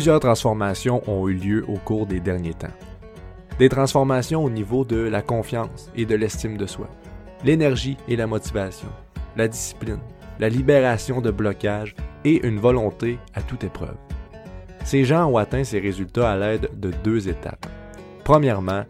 Plusieurs 0.00 0.20
transformations 0.20 1.02
ont 1.06 1.28
eu 1.28 1.34
lieu 1.34 1.64
au 1.68 1.76
cours 1.76 2.06
des 2.06 2.20
derniers 2.20 2.54
temps. 2.54 2.72
Des 3.58 3.68
transformations 3.68 4.42
au 4.42 4.48
niveau 4.48 4.82
de 4.82 4.96
la 4.96 5.20
confiance 5.20 5.90
et 5.94 6.06
de 6.06 6.14
l'estime 6.14 6.56
de 6.56 6.64
soi, 6.64 6.88
l'énergie 7.44 7.98
et 8.08 8.16
la 8.16 8.26
motivation, 8.26 8.88
la 9.36 9.46
discipline, 9.46 9.98
la 10.38 10.48
libération 10.48 11.20
de 11.20 11.30
blocages 11.30 11.94
et 12.24 12.46
une 12.46 12.58
volonté 12.58 13.18
à 13.34 13.42
toute 13.42 13.62
épreuve. 13.62 13.98
Ces 14.86 15.04
gens 15.04 15.26
ont 15.26 15.36
atteint 15.36 15.64
ces 15.64 15.80
résultats 15.80 16.32
à 16.32 16.38
l'aide 16.38 16.70
de 16.80 16.92
deux 17.04 17.28
étapes. 17.28 17.66
Premièrement, 18.24 18.84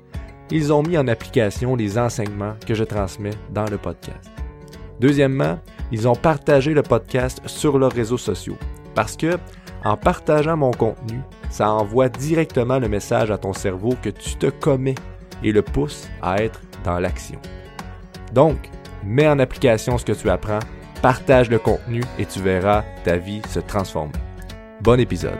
ils 0.52 0.72
ont 0.72 0.84
mis 0.84 0.96
en 0.96 1.08
application 1.08 1.74
les 1.74 1.98
enseignements 1.98 2.54
que 2.64 2.74
je 2.74 2.84
transmets 2.84 3.34
dans 3.52 3.66
le 3.66 3.78
podcast. 3.78 4.30
Deuxièmement, 5.00 5.58
ils 5.90 6.06
ont 6.06 6.14
partagé 6.14 6.72
le 6.72 6.84
podcast 6.84 7.42
sur 7.46 7.80
leurs 7.80 7.94
réseaux 7.94 8.16
sociaux 8.16 8.58
parce 8.94 9.16
que 9.16 9.38
en 9.84 9.96
partageant 9.96 10.56
mon 10.56 10.70
contenu, 10.70 11.20
ça 11.50 11.70
envoie 11.70 12.08
directement 12.08 12.78
le 12.78 12.88
message 12.88 13.30
à 13.30 13.38
ton 13.38 13.52
cerveau 13.52 13.94
que 14.02 14.10
tu 14.10 14.36
te 14.36 14.46
commets 14.46 14.94
et 15.42 15.52
le 15.52 15.62
pousse 15.62 16.08
à 16.22 16.42
être 16.42 16.60
dans 16.84 16.98
l'action. 16.98 17.40
Donc, 18.32 18.56
mets 19.04 19.28
en 19.28 19.38
application 19.38 19.98
ce 19.98 20.04
que 20.04 20.12
tu 20.12 20.28
apprends, 20.30 20.60
partage 21.02 21.50
le 21.50 21.58
contenu 21.58 22.02
et 22.18 22.26
tu 22.26 22.40
verras 22.40 22.84
ta 23.04 23.16
vie 23.16 23.42
se 23.48 23.60
transformer. 23.60 24.12
Bon 24.82 24.98
épisode. 25.00 25.38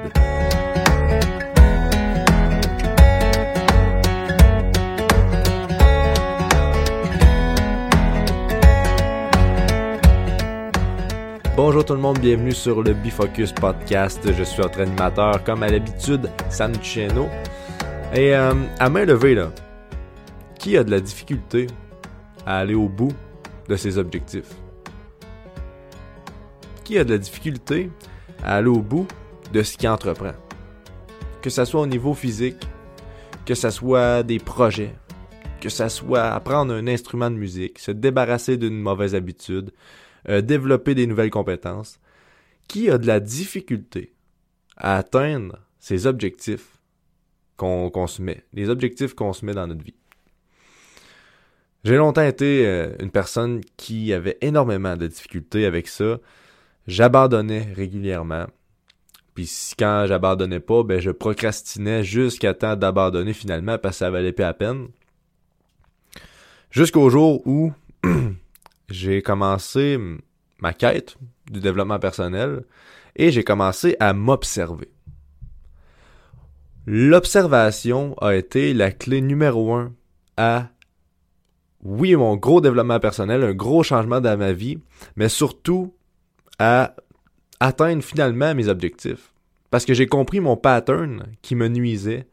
Bonjour 11.62 11.84
tout 11.84 11.92
le 11.92 12.00
monde, 12.00 12.18
bienvenue 12.18 12.54
sur 12.54 12.82
le 12.82 12.94
Bifocus 12.94 13.52
Podcast. 13.52 14.18
Je 14.32 14.44
suis 14.44 14.62
votre 14.62 14.80
animateur, 14.80 15.44
comme 15.44 15.62
à 15.62 15.68
l'habitude, 15.68 16.30
Sam 16.48 16.72
Cheno. 16.82 17.28
Et 18.14 18.34
euh, 18.34 18.54
à 18.78 18.88
main 18.88 19.04
levée, 19.04 19.34
là, 19.34 19.52
qui 20.58 20.78
a 20.78 20.84
de 20.84 20.90
la 20.90 21.00
difficulté 21.00 21.66
à 22.46 22.60
aller 22.60 22.72
au 22.72 22.88
bout 22.88 23.12
de 23.68 23.76
ses 23.76 23.98
objectifs? 23.98 24.48
Qui 26.82 26.96
a 26.96 27.04
de 27.04 27.12
la 27.12 27.18
difficulté 27.18 27.90
à 28.42 28.56
aller 28.56 28.70
au 28.70 28.80
bout 28.80 29.06
de 29.52 29.62
ce 29.62 29.76
qu'il 29.76 29.90
entreprend? 29.90 30.32
Que 31.42 31.50
ce 31.50 31.66
soit 31.66 31.82
au 31.82 31.86
niveau 31.86 32.14
physique, 32.14 32.66
que 33.44 33.54
ce 33.54 33.68
soit 33.68 34.22
des 34.22 34.38
projets, 34.38 34.94
que 35.60 35.68
ce 35.68 35.90
soit 35.90 36.22
apprendre 36.22 36.72
un 36.72 36.86
instrument 36.86 37.30
de 37.30 37.36
musique, 37.36 37.80
se 37.80 37.90
débarrasser 37.90 38.56
d'une 38.56 38.80
mauvaise 38.80 39.14
habitude, 39.14 39.72
euh, 40.28 40.40
développer 40.40 40.94
des 40.94 41.06
nouvelles 41.06 41.30
compétences, 41.30 41.98
qui 42.68 42.90
a 42.90 42.98
de 42.98 43.06
la 43.06 43.20
difficulté 43.20 44.12
à 44.76 44.96
atteindre 44.96 45.58
ces 45.78 46.06
objectifs 46.06 46.78
qu'on 47.56 48.06
se 48.06 48.22
met, 48.22 48.44
les 48.52 48.70
objectifs 48.70 49.14
qu'on 49.14 49.32
se 49.32 49.44
met 49.44 49.54
dans 49.54 49.66
notre 49.66 49.84
vie. 49.84 49.94
J'ai 51.84 51.96
longtemps 51.96 52.22
été 52.22 52.66
euh, 52.66 52.94
une 53.00 53.10
personne 53.10 53.62
qui 53.76 54.12
avait 54.12 54.36
énormément 54.42 54.96
de 54.96 55.06
difficultés 55.06 55.64
avec 55.64 55.88
ça. 55.88 56.18
J'abandonnais 56.86 57.72
régulièrement. 57.74 58.46
Puis 59.34 59.72
quand 59.78 60.04
j'abandonnais 60.06 60.60
pas, 60.60 60.82
ben 60.82 61.00
je 61.00 61.10
procrastinais 61.10 62.04
jusqu'à 62.04 62.52
temps 62.52 62.76
d'abandonner 62.76 63.32
finalement 63.32 63.78
parce 63.78 63.96
que 63.96 63.98
ça 64.00 64.10
valait 64.10 64.32
pas 64.32 64.44
la 64.44 64.54
peine. 64.54 64.88
Jusqu'au 66.70 67.08
jour 67.10 67.46
où 67.46 67.72
j'ai 68.90 69.22
commencé 69.22 69.98
ma 70.58 70.72
quête 70.72 71.16
du 71.50 71.60
développement 71.60 71.98
personnel 71.98 72.64
et 73.16 73.30
j'ai 73.30 73.44
commencé 73.44 73.96
à 74.00 74.12
m'observer. 74.12 74.92
L'observation 76.86 78.14
a 78.20 78.34
été 78.34 78.74
la 78.74 78.90
clé 78.90 79.20
numéro 79.20 79.72
un 79.74 79.92
à, 80.36 80.70
oui, 81.82 82.16
mon 82.16 82.36
gros 82.36 82.60
développement 82.60 83.00
personnel, 83.00 83.44
un 83.44 83.54
gros 83.54 83.82
changement 83.82 84.20
dans 84.20 84.38
ma 84.38 84.52
vie, 84.52 84.78
mais 85.16 85.28
surtout 85.28 85.94
à 86.58 86.94
atteindre 87.60 88.02
finalement 88.02 88.54
mes 88.54 88.68
objectifs. 88.68 89.32
Parce 89.70 89.84
que 89.84 89.94
j'ai 89.94 90.06
compris 90.06 90.40
mon 90.40 90.56
pattern 90.56 91.26
qui 91.42 91.54
me 91.54 91.68
nuisait, 91.68 92.26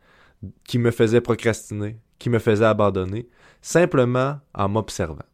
qui 0.65 0.79
me 0.79 0.91
faisait 0.91 1.21
procrastiner, 1.21 1.97
qui 2.17 2.29
me 2.29 2.39
faisait 2.39 2.65
abandonner, 2.65 3.27
simplement 3.61 4.39
en 4.53 4.69
m'observant. 4.69 5.25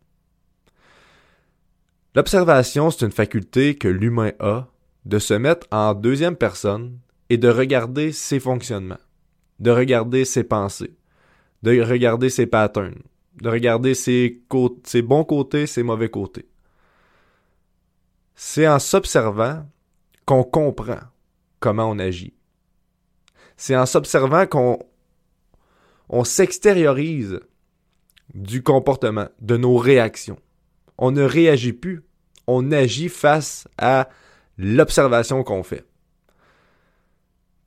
L'observation, 2.15 2.91
c'est 2.91 3.05
une 3.05 3.11
faculté 3.11 3.75
que 3.75 3.87
l'humain 3.87 4.33
a 4.39 4.67
de 5.05 5.17
se 5.17 5.33
mettre 5.33 5.65
en 5.71 5.95
deuxième 5.95 6.35
personne 6.35 6.99
et 7.29 7.37
de 7.37 7.49
regarder 7.49 8.11
ses 8.11 8.39
fonctionnements, 8.39 9.01
de 9.59 9.71
regarder 9.71 10.23
ses 10.23 10.43
pensées, 10.43 10.95
de 11.63 11.81
regarder 11.81 12.29
ses 12.29 12.45
patterns, 12.45 13.01
de 13.41 13.49
regarder 13.49 13.95
ses, 13.95 14.43
bons 15.03 15.23
côtés, 15.23 15.65
ses 15.65 15.81
mauvais 15.81 16.09
côtés. 16.09 16.47
C'est 18.35 18.67
en 18.67 18.77
s'observant 18.77 19.65
qu'on 20.25 20.43
comprend 20.43 20.99
comment 21.59 21.89
on 21.89 21.97
agit. 21.97 22.35
C'est 23.57 23.75
en 23.75 23.87
s'observant 23.87 24.45
qu'on 24.45 24.77
on 26.09 26.23
s'extériorise 26.23 27.39
du 28.35 28.61
comportement, 28.61 29.29
de 29.41 29.57
nos 29.57 29.77
réactions 29.77 30.39
on 31.03 31.11
ne 31.11 31.21
réagit 31.23 31.73
plus, 31.73 32.01
on 32.47 32.71
agit 32.71 33.09
face 33.09 33.67
à 33.77 34.07
l'observation 34.57 35.43
qu'on 35.43 35.61
fait. 35.61 35.85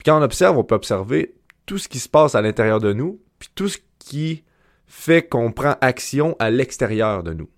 Quand 0.06 0.18
on 0.18 0.22
observe, 0.22 0.56
on 0.56 0.64
peut 0.64 0.74
observer 0.74 1.34
tout 1.66 1.76
ce 1.76 1.86
qui 1.86 1.98
se 1.98 2.08
passe 2.08 2.34
à 2.34 2.40
l'intérieur 2.40 2.80
de 2.80 2.94
nous, 2.94 3.20
puis 3.38 3.50
tout 3.54 3.68
ce 3.68 3.76
qui 3.98 4.42
fait 4.86 5.28
qu'on 5.28 5.52
prend 5.52 5.76
action 5.82 6.34
à 6.38 6.50
l'extérieur 6.50 7.22
de 7.22 7.34
nous. 7.34 7.50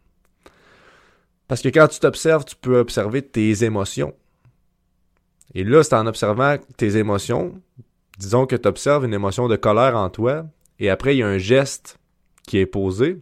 Parce 1.46 1.62
que 1.62 1.68
quand 1.68 1.86
tu 1.86 2.00
t'observes, 2.00 2.44
tu 2.44 2.56
peux 2.56 2.80
observer 2.80 3.22
tes 3.22 3.62
émotions. 3.62 4.16
Et 5.54 5.62
là, 5.62 5.84
c'est 5.84 5.94
en 5.94 6.08
observant 6.08 6.56
tes 6.76 6.96
émotions, 6.96 7.62
disons 8.18 8.46
que 8.46 8.56
tu 8.56 8.66
observes 8.66 9.04
une 9.04 9.14
émotion 9.14 9.46
de 9.46 9.54
colère 9.54 9.96
en 9.96 10.10
toi, 10.10 10.44
et 10.80 10.90
après, 10.90 11.14
il 11.14 11.20
y 11.20 11.22
a 11.22 11.28
un 11.28 11.38
geste 11.38 12.00
qui 12.48 12.58
est 12.58 12.66
posé, 12.66 13.20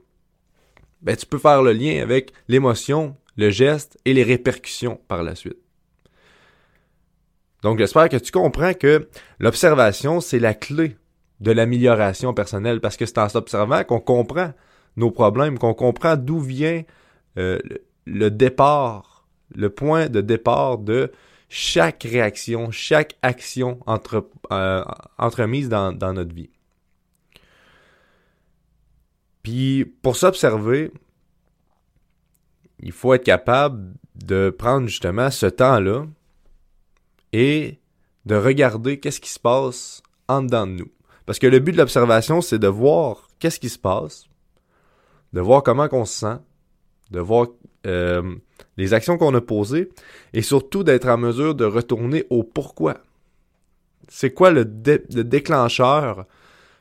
ben, 1.06 1.16
tu 1.16 1.24
peux 1.24 1.38
faire 1.38 1.62
le 1.62 1.72
lien 1.72 2.02
avec 2.02 2.32
l'émotion, 2.48 3.16
le 3.36 3.50
geste 3.50 3.96
et 4.04 4.12
les 4.12 4.24
répercussions 4.24 5.00
par 5.06 5.22
la 5.22 5.36
suite. 5.36 5.58
Donc, 7.62 7.78
j'espère 7.78 8.08
que 8.08 8.16
tu 8.16 8.32
comprends 8.32 8.74
que 8.74 9.08
l'observation, 9.38 10.20
c'est 10.20 10.40
la 10.40 10.52
clé 10.52 10.96
de 11.38 11.52
l'amélioration 11.52 12.34
personnelle 12.34 12.80
parce 12.80 12.96
que 12.96 13.06
c'est 13.06 13.18
en 13.18 13.28
s'observant 13.28 13.84
qu'on 13.84 14.00
comprend 14.00 14.52
nos 14.96 15.12
problèmes, 15.12 15.58
qu'on 15.58 15.74
comprend 15.74 16.16
d'où 16.16 16.40
vient 16.40 16.82
euh, 17.38 17.60
le 18.04 18.30
départ, 18.30 19.28
le 19.54 19.70
point 19.70 20.08
de 20.08 20.20
départ 20.20 20.78
de 20.78 21.12
chaque 21.48 22.02
réaction, 22.02 22.72
chaque 22.72 23.16
action 23.22 23.78
entre, 23.86 24.28
euh, 24.50 24.84
entremise 25.18 25.68
dans, 25.68 25.92
dans 25.92 26.12
notre 26.12 26.34
vie. 26.34 26.50
Puis 29.46 29.84
pour 29.84 30.16
s'observer, 30.16 30.90
il 32.80 32.90
faut 32.90 33.14
être 33.14 33.22
capable 33.22 33.94
de 34.16 34.50
prendre 34.50 34.88
justement 34.88 35.30
ce 35.30 35.46
temps-là 35.46 36.04
et 37.32 37.78
de 38.24 38.34
regarder 38.34 38.98
qu'est-ce 38.98 39.20
qui 39.20 39.30
se 39.30 39.38
passe 39.38 40.02
en 40.26 40.42
dedans 40.42 40.66
de 40.66 40.72
nous. 40.72 40.90
Parce 41.26 41.38
que 41.38 41.46
le 41.46 41.60
but 41.60 41.70
de 41.70 41.76
l'observation, 41.76 42.40
c'est 42.40 42.58
de 42.58 42.66
voir 42.66 43.28
qu'est-ce 43.38 43.60
qui 43.60 43.68
se 43.68 43.78
passe, 43.78 44.24
de 45.32 45.40
voir 45.40 45.62
comment 45.62 45.86
on 45.92 46.04
se 46.04 46.18
sent, 46.18 46.38
de 47.12 47.20
voir 47.20 47.46
euh, 47.86 48.34
les 48.76 48.94
actions 48.94 49.16
qu'on 49.16 49.32
a 49.36 49.40
posées 49.40 49.90
et 50.32 50.42
surtout 50.42 50.82
d'être 50.82 51.06
en 51.06 51.18
mesure 51.18 51.54
de 51.54 51.64
retourner 51.64 52.24
au 52.30 52.42
pourquoi. 52.42 52.96
C'est 54.08 54.32
quoi 54.32 54.50
le, 54.50 54.62
le 54.62 55.22
déclencheur 55.22 56.26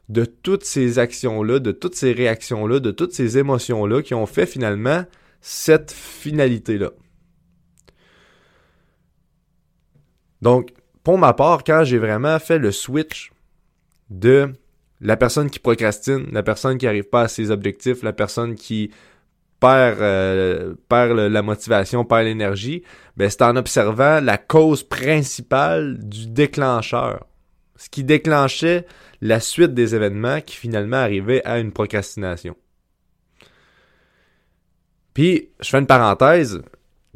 de 0.10 0.26
toutes 0.26 0.66
ces 0.66 1.00
actions-là, 1.00 1.60
de 1.60 1.72
toutes 1.72 1.96
ces 1.96 2.12
réactions-là, 2.12 2.80
de 2.80 2.92
toutes 2.92 3.14
ces 3.14 3.38
émotions-là 3.38 4.02
qui 4.02 4.14
ont 4.14 4.26
fait 4.26 4.46
finalement 4.46 5.04
cette 5.42 5.92
finalité-là. 5.92 6.92
Donc, 10.42 10.74
pour 11.04 11.18
ma 11.18 11.34
part, 11.34 11.64
quand 11.64 11.84
j'ai 11.84 11.98
vraiment 11.98 12.38
fait 12.40 12.60
le 12.60 12.72
switch 12.72 13.32
de 14.10 14.52
la 15.02 15.18
personne 15.18 15.50
qui 15.50 15.60
procrastine, 15.60 16.28
la 16.32 16.44
personne 16.44 16.78
qui 16.78 16.86
n'arrive 16.86 17.10
pas 17.10 17.22
à 17.22 17.28
ses 17.28 17.52
objectifs, 17.52 18.04
la 18.04 18.14
personne 18.14 18.56
qui 18.56 18.92
perd, 19.60 20.02
euh, 20.02 21.30
la 21.30 21.42
motivation, 21.42 22.06
perd 22.06 22.26
l'énergie, 22.26 22.84
ben 23.18 23.30
c'est 23.30 23.42
en 23.42 23.56
observant 23.56 24.20
la 24.20 24.38
cause 24.38 24.84
principale 24.84 25.98
du 26.00 26.28
déclencheur. 26.28 27.26
Ce 27.76 27.90
qui 27.90 28.04
déclenchait 28.04 28.86
la 29.22 29.40
suite 29.40 29.74
des 29.74 29.96
événements 29.96 30.42
qui 30.42 30.56
finalement 30.56 30.98
arrivaient 30.98 31.44
à 31.46 31.60
une 31.60 31.72
procrastination. 31.72 32.56
Puis, 35.14 35.50
je 35.62 35.70
fais 35.70 35.80
une 35.80 35.88
parenthèse, 35.88 36.62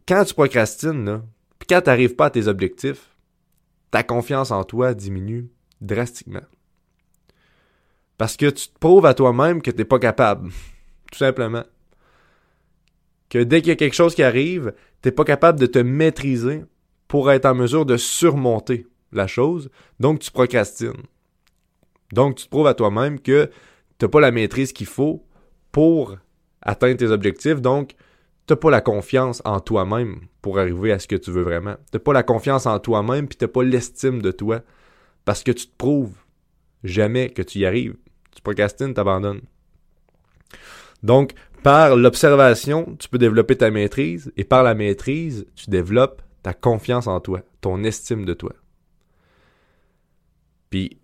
quand 0.08 0.24
tu 0.24 0.34
procrastines, 0.34 1.22
puis 1.60 1.68
quand 1.68 1.82
tu 1.82 1.90
n'arrives 1.90 2.16
pas 2.16 2.28
à 2.28 2.30
tes 2.30 2.48
objectifs, 2.48 3.10
ta 3.92 4.04
confiance 4.04 4.52
en 4.52 4.64
toi 4.64 4.94
diminue 4.94 5.50
drastiquement. 5.82 6.44
Parce 8.18 8.38
que 8.38 8.50
tu 8.50 8.68
te 8.68 8.80
prouves 8.80 9.06
à 9.06 9.14
toi-même 9.14 9.62
que 9.62 9.72
tu 9.72 9.78
n'es 9.78 9.86
pas 9.86 10.00
capable. 10.00 10.50
Tout 11.12 11.18
simplement. 11.18 11.64
Que 13.30 13.40
dès 13.40 13.62
qu'il 13.62 13.70
y 13.70 13.74
a 13.74 13.76
quelque 13.76 13.96
chose 13.96 14.16
qui 14.16 14.24
arrive, 14.24 14.74
tu 15.02 15.08
n'es 15.08 15.12
pas 15.12 15.24
capable 15.24 15.60
de 15.60 15.66
te 15.66 15.80
maîtriser 15.80 16.64
pour 17.08 17.32
être 17.32 17.46
en 17.46 17.56
mesure 17.56 17.86
de 17.86 17.98
surmonter 17.98 18.88
la 19.12 19.28
chose. 19.28 19.70
Donc, 20.00 20.20
tu 20.20 20.32
procrastines. 20.32 21.04
Donc, 22.14 22.36
tu 22.36 22.46
te 22.46 22.50
prouves 22.50 22.68
à 22.68 22.74
toi-même 22.74 23.20
que 23.20 23.50
tu 23.98 24.06
n'as 24.06 24.10
pas 24.10 24.20
la 24.20 24.32
maîtrise 24.32 24.74
qu'il 24.74 24.88
faut 24.88 25.24
pour 25.72 26.18
atteindre 26.62 26.98
tes 26.98 27.08
objectifs. 27.08 27.62
Donc, 27.62 27.96
tu 28.48 28.54
n'as 28.54 28.58
pas 28.58 28.72
la 28.72 28.82
confiance 28.82 29.42
en 29.46 29.60
toi-même 29.60 30.22
pour 30.42 30.60
arriver 30.60 30.92
à 30.92 31.00
ce 31.00 31.08
que 31.08 31.16
tu 31.16 31.32
veux 31.32 31.44
vraiment. 31.44 31.76
Tu 31.92 31.98
n'as 31.98 32.00
pas 32.00 32.14
la 32.14 32.24
confiance 32.24 32.66
en 32.66 32.80
toi-même 32.80 33.28
puis 33.28 33.38
tu 33.38 33.46
n'as 33.46 33.50
pas 33.50 33.64
l'estime 33.64 34.22
de 34.22 34.32
toi 34.32 34.62
parce 35.26 35.44
que 35.44 35.52
tu 35.52 35.68
te 35.68 35.76
prouves 35.78 36.16
jamais 36.84 37.30
que 37.30 37.42
tu 37.42 37.60
y 37.60 37.66
arrives. 37.66 37.96
Tu 38.36 38.42
procrastines, 38.42 38.94
tu 38.94 39.00
abandonnes. 39.00 39.42
Donc, 41.04 41.34
par 41.64 41.96
l'observation, 41.96 42.96
tu 43.00 43.10
peux 43.10 43.18
développer 43.18 43.58
ta 43.58 43.70
maîtrise 43.70 44.32
et 44.38 44.44
par 44.44 44.64
la 44.64 44.74
maîtrise, 44.74 45.46
tu 45.56 45.70
développes 45.70 46.22
ta 46.42 46.54
confiance 46.54 47.08
en 47.08 47.20
toi, 47.20 47.42
ton 47.62 47.84
estime 47.84 48.26
de 48.26 48.34
toi. 48.34 48.54
Puis, 50.70 51.00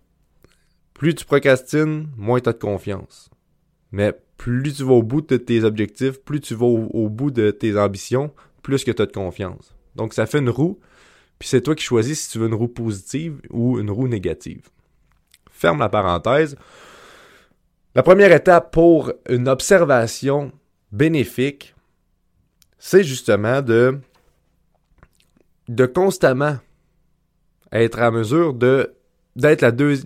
plus 0.94 1.14
tu 1.14 1.24
procrastines, 1.24 2.08
moins 2.16 2.40
tu 2.40 2.48
as 2.48 2.52
de 2.52 2.58
confiance. 2.58 3.30
Mais 3.92 4.18
plus 4.36 4.74
tu 4.74 4.84
vas 4.84 4.94
au 4.94 5.02
bout 5.02 5.20
de 5.20 5.36
tes 5.36 5.64
objectifs, 5.64 6.20
plus 6.20 6.40
tu 6.40 6.54
vas 6.54 6.66
au, 6.66 7.08
bout 7.08 7.30
de 7.30 7.50
tes 7.50 7.78
ambitions, 7.78 8.32
plus 8.62 8.84
que 8.84 8.90
tu 8.90 9.02
as 9.02 9.06
de 9.06 9.12
confiance. 9.12 9.74
Donc, 9.94 10.14
ça 10.14 10.26
fait 10.26 10.38
une 10.38 10.50
roue, 10.50 10.78
puis 11.38 11.48
c'est 11.48 11.62
toi 11.62 11.74
qui 11.74 11.84
choisis 11.84 12.20
si 12.20 12.30
tu 12.32 12.38
veux 12.38 12.46
une 12.46 12.54
roue 12.54 12.68
positive 12.68 13.40
ou 13.50 13.78
une 13.78 13.90
roue 13.90 14.08
négative. 14.08 14.68
Ferme 15.50 15.78
la 15.78 15.88
parenthèse. 15.88 16.56
La 17.94 18.02
première 18.02 18.32
étape 18.32 18.72
pour 18.72 19.12
une 19.28 19.48
observation 19.48 20.52
bénéfique, 20.92 21.74
c'est 22.78 23.04
justement 23.04 23.62
de, 23.62 23.98
de 25.68 25.86
constamment 25.86 26.58
être 27.72 28.00
à 28.00 28.10
mesure 28.10 28.54
de 28.54 28.94
d'être 29.36 29.62
la, 29.62 29.70
deux, 29.70 29.98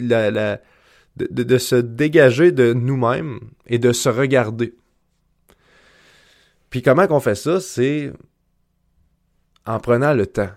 de, 1.17 1.59
se 1.59 1.77
dégager 1.77 2.53
de 2.53 2.73
nous-mêmes 2.73 3.41
et 3.67 3.79
de 3.79 3.93
se 3.93 4.09
regarder. 4.09 4.75
Puis 6.69 6.83
comment 6.83 7.07
qu'on 7.07 7.21
fait 7.21 7.35
ça? 7.35 7.61
C'est 7.61 8.13
en 9.67 9.79
prenant 9.79 10.15
le 10.15 10.27
temps. 10.27 10.51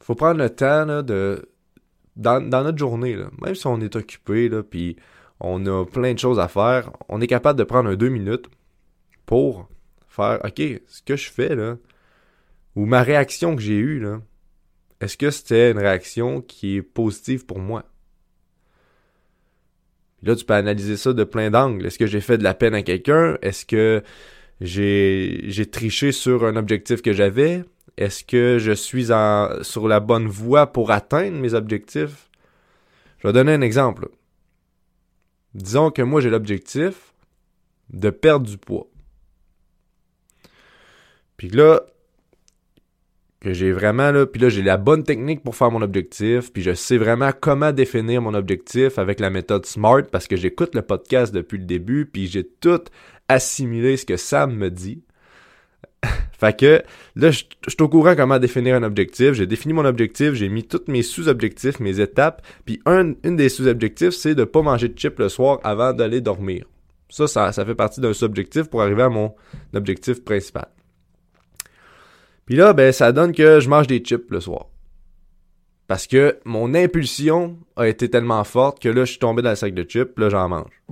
faut 0.00 0.14
prendre 0.14 0.38
le 0.40 0.50
temps 0.50 1.02
de 1.02 1.48
dans, 2.16 2.46
dans, 2.46 2.62
notre 2.62 2.76
journée, 2.76 3.16
même 3.40 3.54
si 3.54 3.66
on 3.66 3.80
est 3.80 3.96
occupé, 3.96 4.50
là, 4.50 4.62
puis 4.62 4.96
on 5.40 5.64
a 5.66 5.86
plein 5.86 6.12
de 6.12 6.18
choses 6.18 6.38
à 6.38 6.46
faire, 6.46 6.92
on 7.08 7.22
est 7.22 7.26
capable 7.26 7.58
de 7.58 7.64
prendre 7.64 7.94
deux 7.94 8.10
minutes 8.10 8.50
pour 9.24 9.68
faire 10.08 10.40
OK, 10.44 10.60
ce 10.86 11.02
que 11.02 11.16
je 11.16 11.30
fais 11.30 11.54
là, 11.54 11.78
ou 12.76 12.84
ma 12.84 13.02
réaction 13.02 13.56
que 13.56 13.62
j'ai 13.62 13.78
eue 13.78 13.98
là, 13.98 14.20
est-ce 15.02 15.16
que 15.16 15.30
c'était 15.32 15.72
une 15.72 15.78
réaction 15.78 16.40
qui 16.40 16.76
est 16.76 16.82
positive 16.82 17.44
pour 17.44 17.58
moi? 17.58 17.84
là, 20.22 20.36
tu 20.36 20.44
peux 20.44 20.54
analyser 20.54 20.96
ça 20.96 21.12
de 21.12 21.24
plein 21.24 21.50
d'angles. 21.50 21.84
Est-ce 21.84 21.98
que 21.98 22.06
j'ai 22.06 22.20
fait 22.20 22.38
de 22.38 22.44
la 22.44 22.54
peine 22.54 22.74
à 22.74 22.82
quelqu'un? 22.82 23.36
Est-ce 23.42 23.66
que 23.66 24.04
j'ai, 24.60 25.68
triché 25.72 26.12
sur 26.12 26.44
un 26.44 26.54
objectif 26.54 27.02
que 27.02 27.12
j'avais? 27.12 27.64
Est-ce 27.96 28.22
que 28.22 28.58
je 28.60 28.70
suis 28.70 29.06
sur 29.62 29.88
la 29.88 29.98
bonne 29.98 30.28
voie 30.28 30.72
pour 30.72 30.92
atteindre 30.92 31.36
mes 31.36 31.54
objectifs? 31.54 32.30
Je 33.18 33.26
vais 33.26 33.32
donner 33.32 33.54
un 33.54 33.60
exemple. 33.60 34.08
Disons 35.54 35.90
que 35.90 36.02
moi, 36.02 36.20
j'ai 36.20 36.30
l'objectif 36.30 37.12
de 37.90 38.10
perdre 38.10 38.46
du 38.46 38.56
poids. 38.56 38.86
Puis 41.36 41.48
là, 41.48 41.82
que 43.42 43.52
j'ai 43.52 43.72
vraiment 43.72 44.12
là, 44.12 44.24
puis 44.24 44.40
là 44.40 44.48
j'ai 44.48 44.62
la 44.62 44.76
bonne 44.76 45.02
technique 45.02 45.42
pour 45.42 45.56
faire 45.56 45.70
mon 45.70 45.82
objectif, 45.82 46.52
puis 46.52 46.62
je 46.62 46.74
sais 46.74 46.96
vraiment 46.96 47.30
comment 47.38 47.72
définir 47.72 48.22
mon 48.22 48.34
objectif 48.34 48.98
avec 48.98 49.18
la 49.18 49.30
méthode 49.30 49.66
SMART 49.66 50.04
parce 50.12 50.28
que 50.28 50.36
j'écoute 50.36 50.74
le 50.76 50.82
podcast 50.82 51.34
depuis 51.34 51.58
le 51.58 51.64
début, 51.64 52.06
puis 52.06 52.28
j'ai 52.28 52.44
tout 52.44 52.80
assimilé 53.28 53.96
ce 53.96 54.06
que 54.06 54.16
Sam 54.16 54.54
me 54.54 54.70
dit. 54.70 55.02
fait 56.38 56.56
que 56.56 56.82
là, 57.16 57.30
je 57.32 57.44
suis 57.68 57.76
au 57.80 57.88
courant 57.88 58.14
comment 58.14 58.38
définir 58.38 58.76
un 58.76 58.82
objectif. 58.82 59.32
J'ai 59.32 59.46
défini 59.46 59.74
mon 59.74 59.84
objectif, 59.84 60.34
j'ai 60.34 60.48
mis 60.48 60.64
tous 60.64 60.82
mes 60.88 61.02
sous-objectifs, 61.02 61.80
mes 61.80 62.00
étapes. 62.00 62.46
Puis 62.64 62.80
un, 62.86 63.14
une 63.24 63.36
des 63.36 63.48
sous-objectifs, 63.48 64.10
c'est 64.10 64.34
de 64.34 64.44
pas 64.44 64.62
manger 64.62 64.88
de 64.88 64.98
chips 64.98 65.18
le 65.18 65.28
soir 65.28 65.58
avant 65.64 65.92
d'aller 65.92 66.20
dormir. 66.20 66.64
Ça, 67.08 67.26
ça 67.26 67.64
fait 67.64 67.74
partie 67.74 68.00
d'un 68.00 68.12
sous-objectif 68.12 68.64
pour 68.68 68.82
arriver 68.82 69.02
à 69.02 69.08
mon 69.08 69.34
objectif 69.74 70.24
principal. 70.24 70.68
Puis 72.52 72.58
là, 72.58 72.74
ben, 72.74 72.92
ça 72.92 73.12
donne 73.12 73.32
que 73.32 73.60
je 73.60 73.68
mange 73.70 73.86
des 73.86 74.00
chips 74.00 74.30
le 74.30 74.38
soir. 74.38 74.66
Parce 75.88 76.06
que 76.06 76.38
mon 76.44 76.74
impulsion 76.74 77.56
a 77.76 77.88
été 77.88 78.10
tellement 78.10 78.44
forte 78.44 78.78
que 78.78 78.90
là, 78.90 79.06
je 79.06 79.12
suis 79.12 79.18
tombé 79.18 79.40
dans 79.40 79.48
le 79.48 79.56
sac 79.56 79.72
de 79.72 79.84
chips, 79.84 80.18
là, 80.18 80.28
j'en 80.28 80.50
mange. 80.50 80.82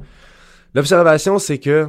L'observation, 0.75 1.39
c'est 1.39 1.59
que, 1.59 1.87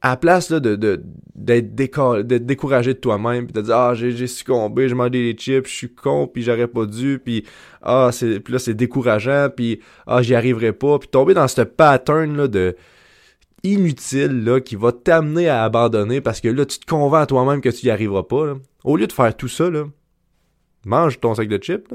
à 0.00 0.10
la 0.10 0.16
place 0.16 0.48
là, 0.48 0.60
de, 0.60 0.76
de, 0.76 1.02
d'être, 1.34 1.74
découragé 1.74 2.94
de 2.94 3.00
toi-même, 3.00 3.46
puis 3.46 3.52
de 3.52 3.62
dire 3.62 3.74
Ah, 3.74 3.94
j'ai, 3.96 4.28
succombé, 4.28 4.88
j'ai 4.88 4.94
mangé 4.94 5.10
des 5.10 5.34
chips, 5.36 5.66
je 5.66 5.74
suis 5.74 5.92
con, 5.92 6.28
puis 6.28 6.44
j'aurais 6.44 6.68
pas 6.68 6.86
dû, 6.86 7.18
puis 7.18 7.44
ah, 7.82 8.10
c'est, 8.12 8.48
là, 8.48 8.60
c'est 8.60 8.74
décourageant, 8.74 9.48
puis 9.50 9.80
ah, 10.06 10.22
j'y 10.22 10.36
arriverai 10.36 10.72
pas, 10.72 11.00
puis 11.00 11.08
tomber 11.08 11.34
dans 11.34 11.48
ce 11.48 11.62
pattern 11.62 12.36
là, 12.36 12.46
de 12.46 12.76
inutile 13.62 14.44
là, 14.44 14.60
qui 14.60 14.76
va 14.76 14.92
t'amener 14.92 15.48
à 15.48 15.64
abandonner 15.64 16.20
parce 16.20 16.40
que 16.40 16.48
là, 16.48 16.66
tu 16.66 16.78
te 16.78 16.86
convaincs 16.86 17.22
à 17.22 17.26
toi-même 17.26 17.60
que 17.60 17.68
tu 17.68 17.86
y 17.86 17.90
arriveras 17.90 18.24
pas. 18.24 18.54
Au 18.84 18.96
lieu 18.96 19.06
de 19.06 19.12
faire 19.12 19.36
tout 19.36 19.48
ça, 19.48 19.70
mange 20.84 21.20
ton 21.20 21.34
sac 21.34 21.48
de 21.48 21.58
chips, 21.58 21.88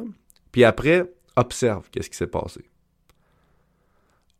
puis 0.51 0.63
après, 0.63 1.11
observe 1.35 1.89
qu'est-ce 1.91 2.09
qui 2.09 2.17
s'est 2.17 2.27
passé. 2.27 2.61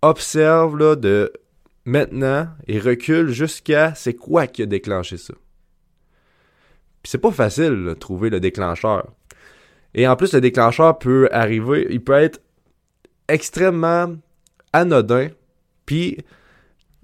Observe 0.01 0.77
là, 0.77 0.95
de 0.95 1.33
maintenant 1.85 2.47
et 2.67 2.79
recule 2.79 3.29
jusqu'à 3.29 3.95
c'est 3.95 4.13
quoi 4.13 4.47
qui 4.47 4.61
a 4.61 4.65
déclenché 4.65 5.17
ça. 5.17 5.33
Puis 7.01 7.11
c'est 7.11 7.17
pas 7.17 7.31
facile 7.31 7.85
de 7.85 7.93
trouver 7.93 8.29
le 8.29 8.39
déclencheur. 8.39 9.11
Et 9.93 10.07
en 10.07 10.15
plus, 10.15 10.33
le 10.33 10.41
déclencheur 10.41 10.99
peut 10.99 11.29
arriver, 11.31 11.87
il 11.89 12.03
peut 12.03 12.13
être 12.13 12.41
extrêmement 13.27 14.15
anodin, 14.73 15.29
puis 15.85 16.17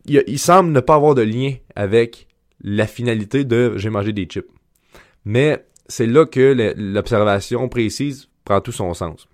il, 0.05 0.39
semble 0.39 0.71
ne 0.71 0.79
pas 0.79 0.95
avoir 0.95 1.15
de 1.15 1.21
lien 1.21 1.53
avec 1.75 2.27
la 2.61 2.87
finalité 2.87 3.43
de 3.45 3.73
j'ai 3.77 3.89
mangé 3.89 4.13
des 4.13 4.25
chips. 4.25 4.49
Mais 5.25 5.65
c'est 5.87 6.07
là 6.07 6.25
que 6.25 6.73
l'observation 6.77 7.69
précise 7.69 8.29
prend 8.43 8.61
tout 8.61 8.71
son 8.71 8.93
sens. 8.93 9.27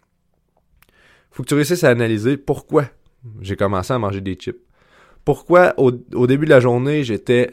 Faut 1.31 1.43
que 1.43 1.49
tu 1.49 1.55
réussisses 1.55 1.83
à 1.83 1.89
analyser 1.89 2.37
pourquoi 2.37 2.85
j'ai 3.41 3.55
commencé 3.55 3.93
à 3.93 3.99
manger 3.99 4.21
des 4.21 4.35
chips. 4.35 4.59
Pourquoi 5.25 5.73
au, 5.77 5.91
début 5.91 6.45
de 6.45 6.49
la 6.49 6.59
journée, 6.59 7.03
j'étais 7.03 7.51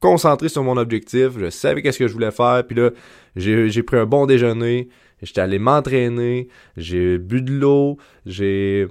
concentré 0.00 0.48
sur 0.48 0.64
mon 0.64 0.76
objectif, 0.76 1.38
je 1.38 1.48
savais 1.48 1.80
qu'est-ce 1.80 1.98
que 1.98 2.08
je 2.08 2.12
voulais 2.12 2.32
faire, 2.32 2.64
puis 2.66 2.76
là, 2.76 2.90
j'ai 3.36 3.82
pris 3.82 3.96
un 3.96 4.04
bon 4.04 4.26
déjeuner, 4.26 4.88
j'étais 5.22 5.40
allé 5.40 5.60
m'entraîner, 5.60 6.48
j'ai 6.76 7.18
bu 7.18 7.40
de 7.40 7.52
l'eau, 7.52 7.98
j'ai 8.26 8.88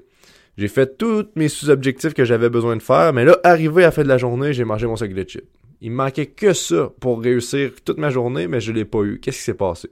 j'ai 0.58 0.67
fait 0.67 0.98
tous 0.98 1.27
mes 1.36 1.50
sous-objectifs 1.50 2.13
que 2.13 2.25
j'avais 2.25 2.50
besoin 2.50 2.75
de 2.75 2.81
faire, 2.81 3.13
mais 3.13 3.25
là, 3.25 3.39
arrivé 3.43 3.84
à 3.84 3.88
la 3.88 3.91
fin 3.91 4.03
de 4.03 4.08
la 4.08 4.17
journée, 4.17 4.53
j'ai 4.53 4.65
mangé 4.65 4.88
mon 4.88 4.96
sac 4.96 5.13
de 5.13 5.24
chips. 5.24 5.48
Il 5.81 5.91
me 5.91 5.96
manquait 5.96 6.27
que 6.27 6.53
ça 6.53 6.91
pour 7.00 7.22
réussir 7.22 7.72
toute 7.84 7.98
ma 7.98 8.10
journée, 8.10 8.48
mais 8.48 8.60
je 8.60 8.72
l'ai 8.72 8.86
pas 8.86 9.01
eu. 9.01 9.20
Qu'est-ce 9.20 9.38
qui 9.38 9.43
s'est 9.43 9.53
passé? 9.53 9.89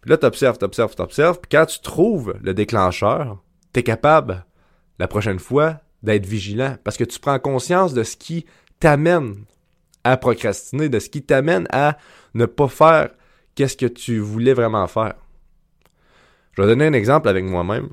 Puis 0.00 0.10
là, 0.10 0.16
t'observes, 0.16 0.58
t'observes, 0.58 0.94
t'observes, 0.94 1.40
puis 1.40 1.48
quand 1.50 1.66
tu 1.66 1.80
trouves 1.80 2.34
le 2.42 2.54
déclencheur, 2.54 3.42
t'es 3.72 3.82
capable, 3.82 4.44
la 4.98 5.08
prochaine 5.08 5.38
fois, 5.38 5.80
d'être 6.02 6.26
vigilant, 6.26 6.76
parce 6.84 6.96
que 6.96 7.04
tu 7.04 7.18
prends 7.18 7.38
conscience 7.38 7.94
de 7.94 8.02
ce 8.02 8.16
qui 8.16 8.46
t'amène 8.78 9.34
à 10.04 10.16
procrastiner, 10.16 10.88
de 10.88 10.98
ce 10.98 11.08
qui 11.08 11.22
t'amène 11.22 11.66
à 11.70 11.96
ne 12.34 12.46
pas 12.46 12.68
faire 12.68 13.10
qu'est-ce 13.54 13.76
que 13.76 13.86
tu 13.86 14.18
voulais 14.18 14.52
vraiment 14.52 14.86
faire. 14.86 15.14
Je 16.52 16.62
vais 16.62 16.68
donner 16.68 16.86
un 16.86 16.92
exemple 16.92 17.28
avec 17.28 17.44
moi-même. 17.44 17.88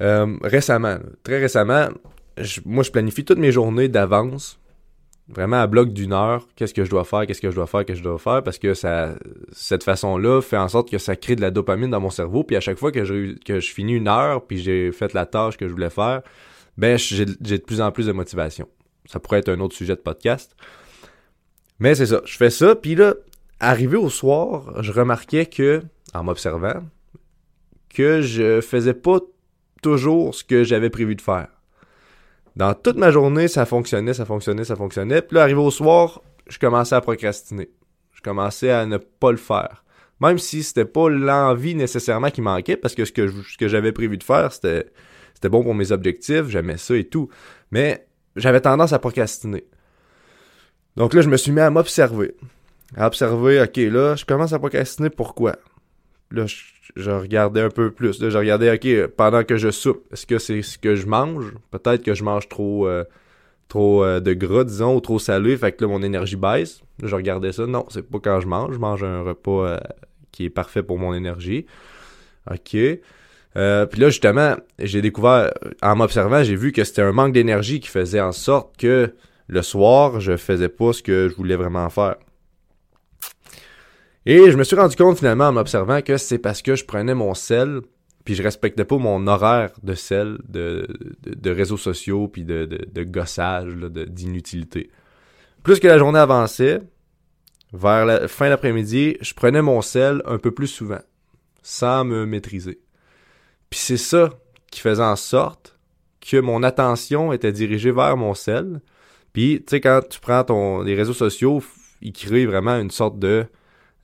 Euh, 0.00 0.36
récemment, 0.42 0.98
très 1.22 1.38
récemment, 1.38 1.88
moi 2.66 2.82
je 2.82 2.90
planifie 2.90 3.24
toutes 3.24 3.38
mes 3.38 3.52
journées 3.52 3.88
d'avance, 3.88 4.60
vraiment 5.28 5.56
à 5.60 5.66
bloc 5.66 5.92
d'une 5.92 6.12
heure, 6.12 6.46
qu'est-ce 6.56 6.74
que 6.74 6.84
je 6.84 6.90
dois 6.90 7.04
faire, 7.04 7.26
qu'est-ce 7.26 7.40
que 7.40 7.50
je 7.50 7.54
dois 7.54 7.66
faire, 7.66 7.84
qu'est-ce 7.84 7.98
que 7.98 8.04
je 8.04 8.08
dois 8.08 8.18
faire, 8.18 8.42
parce 8.42 8.58
que 8.58 8.74
ça, 8.74 9.14
cette 9.52 9.84
façon-là 9.84 10.40
fait 10.42 10.56
en 10.56 10.68
sorte 10.68 10.90
que 10.90 10.98
ça 10.98 11.16
crée 11.16 11.36
de 11.36 11.40
la 11.40 11.50
dopamine 11.50 11.90
dans 11.90 12.00
mon 12.00 12.10
cerveau, 12.10 12.44
puis 12.44 12.56
à 12.56 12.60
chaque 12.60 12.78
fois 12.78 12.92
que 12.92 13.04
je, 13.04 13.38
que 13.38 13.60
je 13.60 13.72
finis 13.72 13.94
une 13.94 14.08
heure, 14.08 14.46
puis 14.46 14.58
j'ai 14.58 14.92
fait 14.92 15.12
la 15.14 15.26
tâche 15.26 15.56
que 15.56 15.66
je 15.66 15.72
voulais 15.72 15.90
faire, 15.90 16.22
ben 16.76 16.96
j'ai 16.98 17.24
de 17.24 17.56
plus 17.56 17.80
en 17.80 17.90
plus 17.90 18.06
de 18.06 18.12
motivation. 18.12 18.68
Ça 19.06 19.20
pourrait 19.20 19.38
être 19.38 19.48
un 19.48 19.60
autre 19.60 19.74
sujet 19.74 19.96
de 19.96 20.00
podcast. 20.00 20.54
Mais 21.78 21.94
c'est 21.94 22.06
ça, 22.06 22.20
je 22.24 22.36
fais 22.36 22.50
ça, 22.50 22.74
puis 22.74 22.94
là, 22.94 23.14
arrivé 23.58 23.96
au 23.96 24.10
soir, 24.10 24.82
je 24.82 24.92
remarquais 24.92 25.46
que, 25.46 25.82
en 26.14 26.24
m'observant, 26.24 26.82
que 27.88 28.20
je 28.20 28.60
faisais 28.60 28.94
pas 28.94 29.20
toujours 29.80 30.34
ce 30.34 30.44
que 30.44 30.64
j'avais 30.64 30.90
prévu 30.90 31.14
de 31.14 31.20
faire. 31.20 31.48
Dans 32.56 32.74
toute 32.74 32.96
ma 32.96 33.10
journée, 33.10 33.46
ça 33.46 33.66
fonctionnait, 33.66 34.14
ça 34.14 34.24
fonctionnait, 34.24 34.64
ça 34.64 34.76
fonctionnait. 34.76 35.22
Puis 35.22 35.36
là, 35.36 35.42
arrivé 35.42 35.60
au 35.60 35.70
soir, 35.70 36.22
je 36.48 36.58
commençais 36.58 36.94
à 36.94 37.00
procrastiner. 37.00 37.70
Je 38.12 38.20
commençais 38.20 38.70
à 38.70 38.84
ne 38.84 38.96
pas 38.96 39.30
le 39.30 39.36
faire. 39.36 39.84
Même 40.20 40.38
si 40.38 40.64
c'était 40.64 40.84
pas 40.84 41.08
l'envie 41.08 41.76
nécessairement 41.76 42.30
qui 42.30 42.42
manquait, 42.42 42.76
parce 42.76 42.94
que 42.94 43.04
ce 43.04 43.12
que, 43.12 43.68
j'avais 43.68 43.92
prévu 43.92 44.18
de 44.18 44.24
faire, 44.24 44.52
c'était, 44.52 44.86
c'était 45.34 45.48
bon 45.48 45.62
pour 45.62 45.74
mes 45.74 45.92
objectifs, 45.92 46.48
j'aimais 46.48 46.78
ça 46.78 46.96
et 46.96 47.04
tout. 47.04 47.28
Mais 47.70 48.08
j'avais 48.34 48.60
tendance 48.60 48.92
à 48.92 48.98
procrastiner. 48.98 49.64
Donc 50.96 51.14
là, 51.14 51.22
je 51.22 51.28
me 51.28 51.36
suis 51.36 51.52
mis 51.52 51.60
à 51.60 51.70
m'observer. 51.70 52.34
À 52.96 53.06
observer, 53.06 53.62
ok, 53.62 53.76
là, 53.76 54.16
je 54.16 54.24
commence 54.24 54.52
à 54.52 54.58
procrastiner, 54.58 55.10
pourquoi? 55.10 55.56
Là, 56.30 56.44
je, 56.96 57.10
regardais 57.10 57.62
un 57.62 57.70
peu 57.70 57.90
plus. 57.90 58.20
Là, 58.20 58.30
je 58.30 58.38
regardais, 58.38 58.72
ok, 58.72 59.06
pendant 59.14 59.44
que 59.44 59.56
je 59.56 59.70
soupe, 59.70 60.06
est-ce 60.12 60.26
que 60.26 60.38
c'est 60.38 60.62
ce 60.62 60.78
que 60.78 60.94
je 60.94 61.06
mange? 61.06 61.54
Peut-être 61.70 62.02
que 62.02 62.14
je 62.14 62.22
mange 62.22 62.48
trop, 62.48 62.86
euh, 62.86 63.04
trop 63.68 64.04
euh, 64.04 64.20
de 64.20 64.34
gras, 64.34 64.64
disons, 64.64 64.94
ou 64.94 65.00
trop 65.00 65.18
salé, 65.18 65.56
fait 65.56 65.72
que 65.72 65.84
là, 65.84 65.88
mon 65.88 66.02
énergie 66.02 66.36
baisse. 66.36 66.82
Là, 67.00 67.08
je 67.08 67.14
regardais 67.14 67.52
ça. 67.52 67.66
Non, 67.66 67.86
c'est 67.88 68.02
pas 68.02 68.18
quand 68.22 68.40
je 68.40 68.46
mange. 68.46 68.74
Je 68.74 68.78
mange 68.78 69.02
un 69.02 69.22
repas 69.22 69.66
euh, 69.66 69.78
qui 70.32 70.44
est 70.44 70.50
parfait 70.50 70.82
pour 70.82 70.98
mon 70.98 71.14
énergie. 71.14 71.66
OK. 72.50 72.76
Puis 73.54 74.00
là, 74.00 74.08
justement, 74.08 74.54
j'ai 74.78 75.02
découvert, 75.02 75.50
en 75.82 75.96
m'observant, 75.96 76.44
j'ai 76.44 76.54
vu 76.54 76.70
que 76.70 76.84
c'était 76.84 77.02
un 77.02 77.10
manque 77.10 77.32
d'énergie 77.32 77.80
qui 77.80 77.88
faisait 77.88 78.20
en 78.20 78.30
sorte 78.30 78.76
que 78.76 79.12
le 79.48 79.62
soir, 79.62 80.20
je 80.20 80.36
faisais 80.36 80.68
pas 80.68 80.92
ce 80.92 81.02
que 81.02 81.28
je 81.28 81.34
voulais 81.34 81.56
vraiment 81.56 81.88
faire. 81.90 82.16
Et 84.26 84.50
je 84.50 84.56
me 84.56 84.64
suis 84.64 84.76
rendu 84.76 84.96
compte 84.96 85.18
finalement 85.18 85.48
en 85.48 85.52
m'observant 85.52 86.02
que 86.02 86.16
c'est 86.16 86.38
parce 86.38 86.62
que 86.62 86.74
je 86.74 86.84
prenais 86.84 87.14
mon 87.14 87.34
sel, 87.34 87.80
puis 88.24 88.34
je 88.34 88.42
respectais 88.42 88.84
pas 88.84 88.98
mon 88.98 89.26
horaire 89.26 89.70
de 89.82 89.94
sel, 89.94 90.38
de, 90.48 90.86
réseaux 91.46 91.76
sociaux, 91.76 92.28
puis 92.28 92.44
de, 92.44 93.04
gossage, 93.04 93.72
d'inutilité. 93.74 94.90
Plus 95.62 95.80
que 95.80 95.88
la 95.88 95.98
journée 95.98 96.18
avançait, 96.18 96.80
vers 97.72 98.06
la 98.06 98.28
fin 98.28 98.48
d'après-midi, 98.48 99.16
je 99.20 99.34
prenais 99.34 99.62
mon 99.62 99.82
sel 99.82 100.22
un 100.24 100.38
peu 100.38 100.50
plus 100.50 100.66
souvent, 100.66 101.00
sans 101.62 102.04
me 102.04 102.26
maîtriser. 102.26 102.80
Puis 103.70 103.80
c'est 103.80 103.96
ça 103.96 104.30
qui 104.70 104.80
faisait 104.80 105.02
en 105.02 105.16
sorte 105.16 105.78
que 106.20 106.38
mon 106.38 106.62
attention 106.62 107.32
était 107.32 107.52
dirigée 107.52 107.92
vers 107.92 108.16
mon 108.16 108.34
sel. 108.34 108.80
Puis, 109.32 109.58
tu 109.60 109.70
sais, 109.70 109.80
quand 109.80 110.00
tu 110.08 110.20
prends 110.20 110.82
les 110.82 110.94
réseaux 110.94 111.14
sociaux, 111.14 111.62
ils 112.02 112.12
créent 112.12 112.46
vraiment 112.46 112.78
une 112.78 112.90
sorte 112.90 113.18
de 113.18 113.46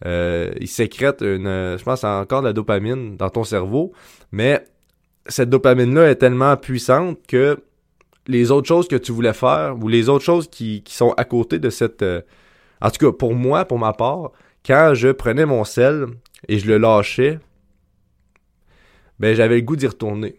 euh, 0.04 0.52
il 0.60 0.68
sécrète 0.68 1.22
une, 1.22 1.76
je 1.78 1.82
pense, 1.82 2.04
encore 2.04 2.42
de 2.42 2.48
la 2.48 2.52
dopamine 2.52 3.16
dans 3.16 3.30
ton 3.30 3.44
cerveau, 3.44 3.92
mais 4.32 4.64
cette 5.26 5.50
dopamine-là 5.50 6.10
est 6.10 6.16
tellement 6.16 6.56
puissante 6.56 7.18
que 7.26 7.58
les 8.26 8.50
autres 8.50 8.68
choses 8.68 8.88
que 8.88 8.96
tu 8.96 9.12
voulais 9.12 9.32
faire 9.32 9.76
ou 9.80 9.88
les 9.88 10.08
autres 10.08 10.24
choses 10.24 10.48
qui, 10.48 10.82
qui 10.82 10.94
sont 10.94 11.12
à 11.16 11.24
côté 11.24 11.58
de 11.58 11.70
cette... 11.70 12.02
Euh, 12.02 12.22
en 12.80 12.90
tout 12.90 13.06
cas, 13.06 13.16
pour 13.16 13.34
moi, 13.34 13.64
pour 13.64 13.78
ma 13.78 13.92
part, 13.92 14.32
quand 14.64 14.92
je 14.94 15.08
prenais 15.08 15.46
mon 15.46 15.64
sel 15.64 16.06
et 16.48 16.58
je 16.58 16.66
le 16.66 16.78
lâchais, 16.78 17.38
ben 19.18 19.34
j'avais 19.34 19.56
le 19.56 19.62
goût 19.62 19.76
d'y 19.76 19.86
retourner. 19.86 20.36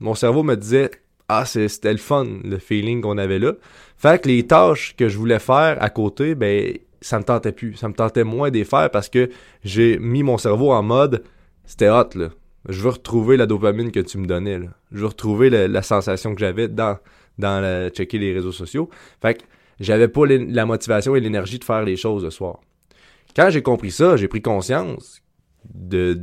Mon 0.00 0.14
cerveau 0.14 0.42
me 0.42 0.54
disait 0.54 0.90
ah 1.28 1.44
c'était 1.46 1.92
le 1.92 1.98
fun 1.98 2.26
le 2.44 2.58
feeling 2.58 3.00
qu'on 3.00 3.18
avait 3.18 3.38
là. 3.38 3.52
Fait 3.96 4.22
que 4.22 4.28
les 4.28 4.46
tâches 4.46 4.94
que 4.96 5.08
je 5.08 5.16
voulais 5.16 5.38
faire 5.38 5.82
à 5.82 5.90
côté, 5.90 6.34
ben 6.34 6.76
ça 7.04 7.18
me 7.18 7.24
tentait 7.24 7.52
plus. 7.52 7.74
Ça 7.74 7.88
me 7.88 7.94
tentait 7.94 8.24
moins 8.24 8.50
d'y 8.50 8.64
faire 8.64 8.90
parce 8.90 9.08
que 9.08 9.28
j'ai 9.62 9.98
mis 9.98 10.22
mon 10.22 10.38
cerveau 10.38 10.72
en 10.72 10.82
mode 10.82 11.22
c'était 11.66 11.88
hot 11.90 12.10
là. 12.14 12.30
Je 12.68 12.80
veux 12.80 12.90
retrouver 12.90 13.36
la 13.36 13.44
dopamine 13.44 13.90
que 13.92 14.00
tu 14.00 14.16
me 14.16 14.26
donnais 14.26 14.58
là. 14.58 14.68
Je 14.90 15.00
veux 15.00 15.06
retrouver 15.06 15.50
la, 15.50 15.82
sensation 15.82 16.34
que 16.34 16.40
j'avais 16.40 16.68
dans 16.68 16.98
dans 17.36 17.90
checker 17.90 18.18
les 18.18 18.32
réseaux 18.32 18.52
sociaux. 18.52 18.88
Fait 19.20 19.34
que 19.34 19.42
j'avais 19.80 20.08
pas 20.08 20.24
la 20.26 20.64
motivation 20.64 21.14
et 21.14 21.20
l'énergie 21.20 21.58
de 21.58 21.64
faire 21.64 21.82
les 21.82 21.96
choses 21.96 22.24
le 22.24 22.30
soir. 22.30 22.60
Quand 23.36 23.50
j'ai 23.50 23.62
compris 23.62 23.90
ça, 23.90 24.16
j'ai 24.16 24.28
pris 24.28 24.40
conscience 24.40 25.20
de, 25.74 26.18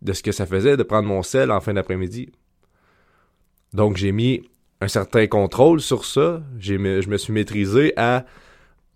de 0.00 0.12
ce 0.12 0.22
que 0.22 0.32
ça 0.32 0.46
faisait 0.46 0.76
de 0.76 0.82
prendre 0.82 1.08
mon 1.08 1.22
sel 1.22 1.50
en 1.50 1.60
fin 1.60 1.74
d'après-midi. 1.74 2.30
Donc 3.74 3.96
j'ai 3.96 4.12
mis 4.12 4.48
un 4.80 4.88
certain 4.88 5.26
contrôle 5.26 5.80
sur 5.80 6.06
ça. 6.06 6.42
je 6.58 6.76
me 6.76 7.16
suis 7.18 7.32
maîtrisé 7.34 7.92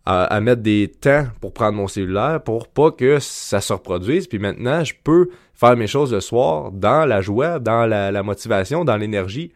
à 0.06 0.38
mettre 0.42 0.61
des 0.61 0.88
temps 0.88 1.26
pour 1.40 1.54
prendre 1.54 1.78
mon 1.78 1.88
cellulaire 1.88 2.42
pour 2.42 2.68
pas 2.68 2.90
que 2.90 3.18
ça 3.20 3.62
se 3.62 3.73
reproduise. 3.73 4.26
Puis 4.26 4.38
maintenant, 4.38 4.84
je 4.84 4.92
peux 5.02 5.30
faire 5.54 5.76
mes 5.76 5.87
choses 5.87 6.12
le 6.12 6.20
soir 6.20 6.73
dans 6.73 7.06
la 7.06 7.23
joie, 7.23 7.58
dans 7.58 7.87
la, 7.87 8.23
motivation, 8.23 8.84
dans 8.84 8.99
l'énergie. 8.99 9.52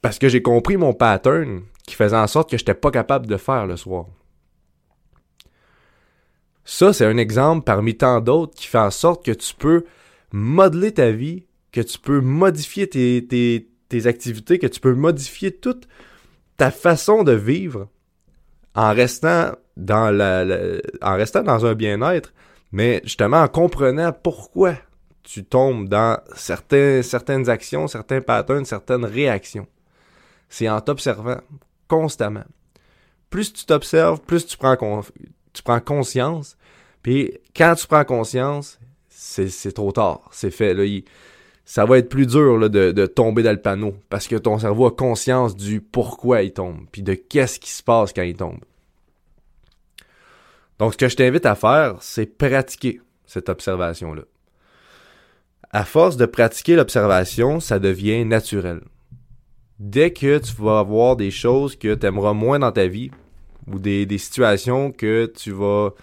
Parce 0.00 0.18
que 0.18 0.28
j'ai 0.28 0.40
compris 0.40 0.78
mon 0.78 0.94
pattern 0.94 1.62
qui 1.86 1.94
faisait 1.94 2.16
en 2.16 2.26
sorte 2.26 2.50
que 2.50 2.56
je 2.56 2.62
n'étais 2.62 2.74
pas 2.74 2.90
capable 2.90 3.26
de 3.26 3.36
faire 3.36 3.66
le 3.66 3.76
soir. 3.76 4.06
Ça, 6.64 6.92
c'est 6.92 7.06
un 7.06 7.18
exemple 7.18 7.64
parmi 7.64 7.96
tant 7.96 8.20
d'autres 8.20 8.54
qui 8.54 8.68
fait 8.68 8.78
en 8.78 8.90
sorte 8.90 9.24
que 9.24 9.32
tu 9.32 9.54
peux 9.54 9.84
modeler 10.32 10.92
ta 10.92 11.10
vie, 11.10 11.44
que 11.72 11.80
tu 11.80 11.98
peux 11.98 12.20
modifier 12.20 12.88
tes, 12.88 13.68
tes 13.88 14.06
activités, 14.06 14.58
que 14.58 14.66
tu 14.66 14.80
peux 14.80 14.94
modifier 14.94 15.50
toute 15.50 15.88
ta 16.56 16.70
façon 16.70 17.24
de 17.24 17.32
vivre 17.32 17.88
en 18.74 18.94
restant 18.94 19.52
dans 19.76 20.12
en 21.02 21.16
restant 21.16 21.42
dans 21.42 21.66
un 21.66 21.74
bien-être, 21.74 22.32
mais 22.72 23.00
justement 23.04 23.42
en 23.42 23.48
comprenant 23.48 24.12
pourquoi 24.12 24.74
tu 25.22 25.44
tombes 25.44 25.88
dans 25.88 26.18
certains, 26.34 27.02
certaines 27.02 27.48
actions, 27.48 27.86
certains 27.86 28.20
patterns, 28.20 28.64
certaines 28.64 29.04
réactions. 29.04 29.66
C'est 30.48 30.68
en 30.68 30.80
t'observant 30.80 31.40
constamment. 31.88 32.44
Plus 33.30 33.52
tu 33.52 33.64
t'observes, 33.64 34.20
plus 34.20 34.46
tu 34.46 34.56
prends, 34.56 34.76
tu 35.52 35.62
prends 35.62 35.80
conscience. 35.80 36.56
Puis 37.02 37.38
quand 37.56 37.74
tu 37.74 37.86
prends 37.86 38.04
conscience, 38.04 38.78
c'est 39.08 39.72
trop 39.72 39.92
tard. 39.92 40.28
C'est 40.32 40.50
fait. 40.50 40.74
Là, 40.74 40.84
ça 41.72 41.86
va 41.86 41.96
être 41.96 42.10
plus 42.10 42.26
dur 42.26 42.58
là, 42.58 42.68
de, 42.68 43.06
tomber 43.06 43.42
dans 43.42 43.50
le 43.50 43.56
panneau 43.56 43.94
parce 44.10 44.28
que 44.28 44.36
ton 44.36 44.58
cerveau 44.58 44.84
a 44.84 44.90
conscience 44.90 45.56
du 45.56 45.80
pourquoi 45.80 46.42
il 46.42 46.52
tombe, 46.52 46.84
puis 46.92 47.00
de 47.00 47.14
qu'est-ce 47.14 47.58
qui 47.58 47.70
se 47.70 47.82
passe 47.82 48.12
quand 48.12 48.20
il 48.20 48.36
tombe. 48.36 48.58
Donc, 50.78 50.92
ce 50.92 50.98
que 50.98 51.08
je 51.08 51.16
t'invite 51.16 51.46
à 51.46 51.54
faire, 51.54 51.96
c'est 52.00 52.26
pratiquer 52.26 53.00
cette 53.24 53.48
observation-là. 53.48 54.20
À 55.70 55.86
force 55.86 56.18
de 56.18 56.26
pratiquer 56.26 56.76
l'observation, 56.76 57.58
ça 57.58 57.78
devient 57.78 58.22
naturel. 58.26 58.82
Dès 59.78 60.12
que 60.12 60.36
tu 60.40 60.52
vas 60.60 60.80
avoir 60.80 61.16
des 61.16 61.30
choses 61.30 61.76
que 61.76 61.94
tu 61.94 62.06
aimeras 62.06 62.34
moins 62.34 62.58
dans 62.58 62.72
ta 62.72 62.86
vie, 62.86 63.10
ou 63.66 63.78
des, 63.78 64.04
des 64.04 64.18
situations 64.18 64.92
que 64.92 65.24
tu 65.34 65.52
vas 65.52 65.94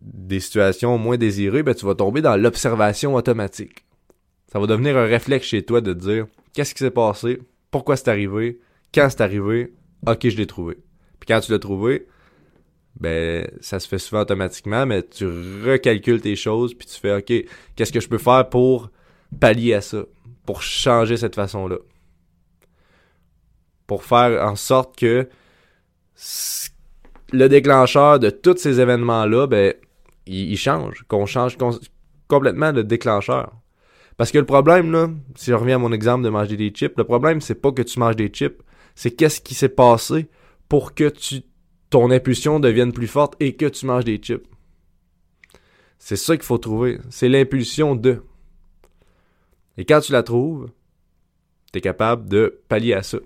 des 0.00 0.40
situations 0.40 0.98
moins 0.98 1.18
désirées, 1.18 1.62
ben, 1.62 1.72
tu 1.72 1.86
vas 1.86 1.94
tomber 1.94 2.20
dans 2.20 2.36
l'observation 2.36 3.14
automatique. 3.14 3.84
Ça 4.52 4.58
va 4.58 4.66
devenir 4.66 4.96
un 4.96 5.04
réflexe 5.04 5.46
chez 5.46 5.62
toi 5.62 5.80
de 5.80 5.92
te 5.92 5.98
dire 5.98 6.26
qu'est-ce 6.52 6.74
qui 6.74 6.80
s'est 6.80 6.90
passé, 6.90 7.38
pourquoi 7.70 7.96
c'est 7.96 8.08
arrivé, 8.08 8.58
quand 8.92 9.08
c'est 9.08 9.20
arrivé, 9.20 9.72
ok, 10.06 10.28
je 10.28 10.36
l'ai 10.36 10.46
trouvé. 10.46 10.76
Puis 11.20 11.26
quand 11.28 11.40
tu 11.40 11.52
l'as 11.52 11.58
trouvé, 11.58 12.06
ben 12.98 13.48
ça 13.60 13.78
se 13.78 13.86
fait 13.86 13.98
souvent 13.98 14.22
automatiquement, 14.22 14.86
mais 14.86 15.04
tu 15.04 15.26
recalcules 15.26 16.20
tes 16.20 16.34
choses, 16.34 16.74
puis 16.74 16.88
tu 16.88 16.98
fais 16.98 17.14
OK, 17.14 17.32
qu'est-ce 17.76 17.92
que 17.92 18.00
je 18.00 18.08
peux 18.08 18.18
faire 18.18 18.48
pour 18.48 18.90
pallier 19.38 19.74
à 19.74 19.80
ça, 19.80 20.04
pour 20.44 20.62
changer 20.62 21.16
cette 21.16 21.36
façon-là. 21.36 21.76
Pour 23.86 24.02
faire 24.02 24.44
en 24.44 24.56
sorte 24.56 24.98
que 24.98 25.28
le 27.32 27.48
déclencheur 27.48 28.18
de 28.18 28.30
tous 28.30 28.56
ces 28.56 28.80
événements-là, 28.80 29.46
ben, 29.46 29.74
il, 30.26 30.56
change, 30.56 31.04
qu'on 31.06 31.26
change 31.26 31.56
complètement 32.28 32.72
le 32.72 32.82
déclencheur. 32.82 33.52
Parce 34.20 34.32
que 34.32 34.38
le 34.38 34.44
problème, 34.44 34.92
là, 34.92 35.08
si 35.34 35.48
je 35.48 35.54
reviens 35.54 35.76
à 35.76 35.78
mon 35.78 35.92
exemple 35.92 36.24
de 36.24 36.28
manger 36.28 36.58
des 36.58 36.68
chips, 36.68 36.92
le 36.98 37.04
problème, 37.04 37.40
c'est 37.40 37.54
pas 37.54 37.72
que 37.72 37.80
tu 37.80 37.98
manges 37.98 38.16
des 38.16 38.28
chips, 38.28 38.60
c'est 38.94 39.12
qu'est-ce 39.12 39.40
qui 39.40 39.54
s'est 39.54 39.70
passé 39.70 40.28
pour 40.68 40.94
que 40.94 41.08
tu 41.08 41.36
ton 41.88 42.10
impulsion 42.10 42.60
devienne 42.60 42.92
plus 42.92 43.06
forte 43.06 43.34
et 43.40 43.56
que 43.56 43.64
tu 43.64 43.86
manges 43.86 44.04
des 44.04 44.18
chips. 44.18 44.46
C'est 45.98 46.16
ça 46.16 46.36
qu'il 46.36 46.44
faut 46.44 46.58
trouver. 46.58 46.98
C'est 47.08 47.30
l'impulsion 47.30 47.96
de. 47.96 48.22
Et 49.78 49.86
quand 49.86 50.00
tu 50.00 50.12
la 50.12 50.22
trouves, 50.22 50.68
tu 51.72 51.78
es 51.78 51.80
capable 51.80 52.28
de 52.28 52.60
pallier 52.68 52.92
à 52.92 53.02
ça. 53.02 53.20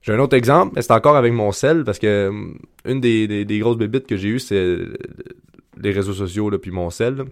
J'ai 0.00 0.14
un 0.14 0.18
autre 0.20 0.36
exemple, 0.38 0.72
mais 0.74 0.80
c'est 0.80 0.94
encore 0.94 1.16
avec 1.16 1.34
mon 1.34 1.52
sel, 1.52 1.84
parce 1.84 1.98
que 1.98 2.28
hum, 2.28 2.58
une 2.86 3.02
des, 3.02 3.44
des, 3.44 3.58
grosses 3.58 3.76
bébites 3.76 4.06
que 4.06 4.16
j'ai 4.16 4.28
eues, 4.30 4.40
c'est 4.40 4.78
les 5.76 5.90
réseaux 5.90 6.14
sociaux, 6.14 6.48
là, 6.48 6.56
puis 6.56 6.70
mon 6.70 6.88
sel. 6.88 7.26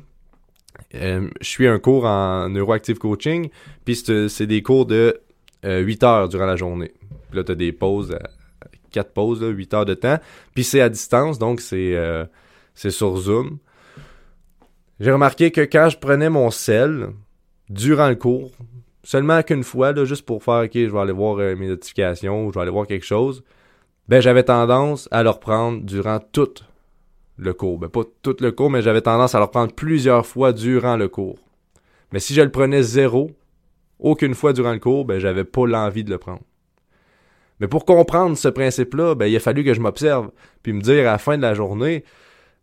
Je 0.93 1.28
suis 1.40 1.66
un 1.66 1.78
cours 1.78 2.04
en 2.04 2.49
neuroactive 2.49 2.99
coaching, 2.99 3.49
puis 3.85 3.97
c'est 3.97 4.47
des 4.47 4.62
cours 4.62 4.87
de 4.87 5.21
8 5.64 6.02
euh, 6.02 6.07
heures 6.07 6.28
durant 6.28 6.47
la 6.47 6.57
journée. 6.57 6.93
Puis 7.31 7.38
là, 7.38 7.45
tu 7.45 7.52
as 7.52 7.57
des 7.57 7.73
pauses 7.73 8.16
quatre 8.95 9.12
pauses, 9.12 9.43
là, 9.43 9.49
8 9.49 9.75
heures 9.75 9.85
de 9.85 9.95
temps. 9.95 10.19
Puis 10.54 10.64
c'est 10.64 10.81
à 10.81 10.88
distance, 10.88 11.38
donc 11.38 11.61
c'est 11.61 11.95
euh, 11.97 12.25
c'est 12.75 12.90
sur 12.90 13.16
Zoom. 13.16 13.59
J'ai 15.00 15.11
remarqué 15.11 15.50
que 15.50 15.61
quand 15.61 15.88
je 15.90 15.99
prenais 15.99 16.31
mon 16.31 16.50
sel 16.50 17.09
durant 17.69 18.09
le 18.09 18.14
cours, 18.14 18.52
seulement 19.02 19.43
qu'une 19.43 19.64
fois, 19.64 19.93
là, 19.93 20.04
juste 20.04 20.25
pour 20.25 20.43
faire, 20.43 20.64
ok, 20.64 20.73
je 20.73 20.90
vais 20.90 20.99
aller 20.99 21.12
voir 21.12 21.38
euh, 21.38 21.57
mes 21.57 21.69
notifications 21.69 22.47
ou 22.47 22.52
je 22.52 22.54
vais 22.54 22.62
aller 22.62 22.71
voir 22.71 22.87
quelque 22.87 23.04
chose, 23.04 23.43
ben 24.09 24.21
j'avais 24.21 24.45
tendance 24.45 25.09
à 25.11 25.23
le 25.23 25.31
reprendre 25.31 25.83
durant 25.83 26.21
tout 26.21 26.54
le 27.37 27.53
cours. 27.53 27.79
Ben 27.79 27.88
pas 27.88 28.03
tout 28.23 28.37
le 28.41 28.53
cours, 28.53 28.71
mais 28.71 28.83
j'avais 28.83 29.00
tendance 29.00 29.35
à 29.35 29.38
le 29.38 29.45
reprendre 29.45 29.73
plusieurs 29.73 30.26
fois 30.26 30.53
durant 30.53 30.97
le 30.97 31.09
cours. 31.09 31.38
Mais 32.12 32.21
si 32.21 32.35
je 32.35 32.43
le 32.43 32.50
prenais 32.50 32.83
zéro, 32.83 33.31
aucune 33.99 34.35
fois 34.35 34.53
durant 34.53 34.73
le 34.73 34.79
cours, 34.79 35.05
ben 35.05 35.19
j'avais 35.19 35.45
pas 35.45 35.67
l'envie 35.67 36.05
de 36.05 36.11
le 36.11 36.19
prendre. 36.19 36.43
Mais 37.61 37.69
pour 37.69 37.85
comprendre 37.85 38.37
ce 38.37 38.49
principe-là, 38.49 39.14
ben 39.14 39.26
il 39.26 39.37
a 39.37 39.41
fallu 39.41 39.64
que 39.64 39.75
je 39.75 39.81
m'observe, 39.81 40.31
puis 40.62 40.73
me 40.73 40.81
dire 40.81 41.09
à 41.09 41.12
la 41.12 41.19
fin 41.19 41.37
de 41.37 41.43
la 41.43 41.55
journée, 41.55 42.05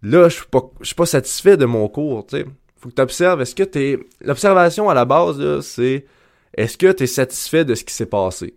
là, 0.01 0.29
je 0.29 0.35
suis 0.35 0.45
pas, 0.45 0.69
suis 0.81 0.95
pas 0.95 1.05
satisfait 1.05 1.57
de 1.57 1.65
mon 1.65 1.87
cours, 1.87 2.25
tu. 2.25 2.45
Faut 2.77 2.89
que 2.89 2.95
tu 2.95 3.01
observes, 3.01 3.41
est-ce 3.41 3.53
que 3.53 3.63
t'es... 3.63 3.99
L'observation 4.21 4.89
à 4.89 4.95
la 4.95 5.05
base, 5.05 5.59
c'est 5.61 6.05
est-ce 6.57 6.77
que 6.77 6.91
tu 6.91 7.03
es 7.03 7.07
satisfait 7.07 7.63
de 7.63 7.75
ce 7.75 7.83
qui 7.83 7.93
s'est 7.93 8.07
passé? 8.07 8.55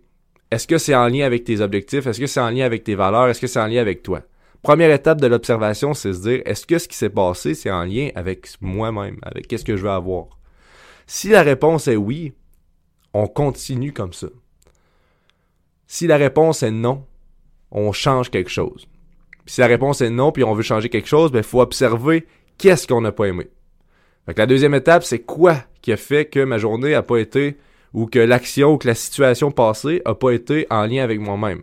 Est-ce 0.49 0.67
que 0.67 0.77
c'est 0.77 0.95
en 0.95 1.07
lien 1.07 1.25
avec 1.25 1.43
tes 1.43 1.61
objectifs? 1.61 2.07
Est-ce 2.07 2.19
que 2.19 2.27
c'est 2.27 2.39
en 2.39 2.49
lien 2.49 2.65
avec 2.65 2.83
tes 2.83 2.95
valeurs? 2.95 3.27
Est-ce 3.27 3.39
que 3.39 3.47
c'est 3.47 3.59
en 3.59 3.67
lien 3.67 3.81
avec 3.81 4.01
toi? 4.01 4.21
Première 4.65 4.89
étape 4.89 5.21
de 5.21 5.27
l'observation, 5.27 5.93
c'est 5.93 6.11
se 6.11 6.21
dire, 6.21 6.41
est-ce 6.43 6.65
que 6.65 6.79
ce 6.79 6.87
qui 6.87 6.97
s'est 6.97 7.11
passé, 7.11 7.53
c'est 7.53 7.69
en 7.69 7.83
lien 7.83 8.09
avec 8.15 8.49
moi-même, 8.61 9.19
avec 9.21 9.45
qu'est-ce 9.45 9.63
que 9.63 9.77
je 9.77 9.83
veux 9.83 9.91
avoir? 9.91 10.39
Si 11.05 11.29
la 11.29 11.43
réponse 11.43 11.87
est 11.87 11.95
oui, 11.95 12.33
on 13.13 13.27
continue 13.27 13.93
comme 13.93 14.11
ça. 14.11 14.25
Si 15.85 16.07
la 16.07 16.17
réponse 16.17 16.63
est 16.63 16.71
non, 16.71 17.05
on 17.69 17.91
change 17.91 18.31
quelque 18.31 18.49
chose. 18.49 18.87
si 19.45 19.61
la 19.61 19.67
réponse 19.67 20.01
est 20.01 20.09
non, 20.09 20.31
puis 20.31 20.43
on 20.43 20.55
veut 20.55 20.63
changer 20.63 20.89
quelque 20.89 21.07
chose, 21.07 21.31
ben, 21.31 21.41
il 21.41 21.45
faut 21.45 21.61
observer 21.61 22.25
qu'est-ce 22.57 22.87
qu'on 22.87 23.01
n'a 23.01 23.11
pas 23.11 23.25
aimé. 23.25 23.47
la 24.35 24.47
deuxième 24.47 24.73
étape, 24.73 25.03
c'est 25.03 25.19
quoi 25.19 25.57
qui 25.83 25.93
a 25.93 25.97
fait 25.97 26.25
que 26.25 26.43
ma 26.43 26.57
journée 26.57 26.93
n'a 26.93 27.03
pas 27.03 27.17
été, 27.17 27.57
ou 27.93 28.07
que 28.07 28.17
l'action 28.17 28.73
ou 28.73 28.77
que 28.79 28.87
la 28.87 28.95
situation 28.95 29.51
passée 29.51 30.01
n'a 30.07 30.15
pas 30.15 30.31
été 30.31 30.65
en 30.71 30.87
lien 30.87 31.03
avec 31.03 31.19
moi-même? 31.19 31.61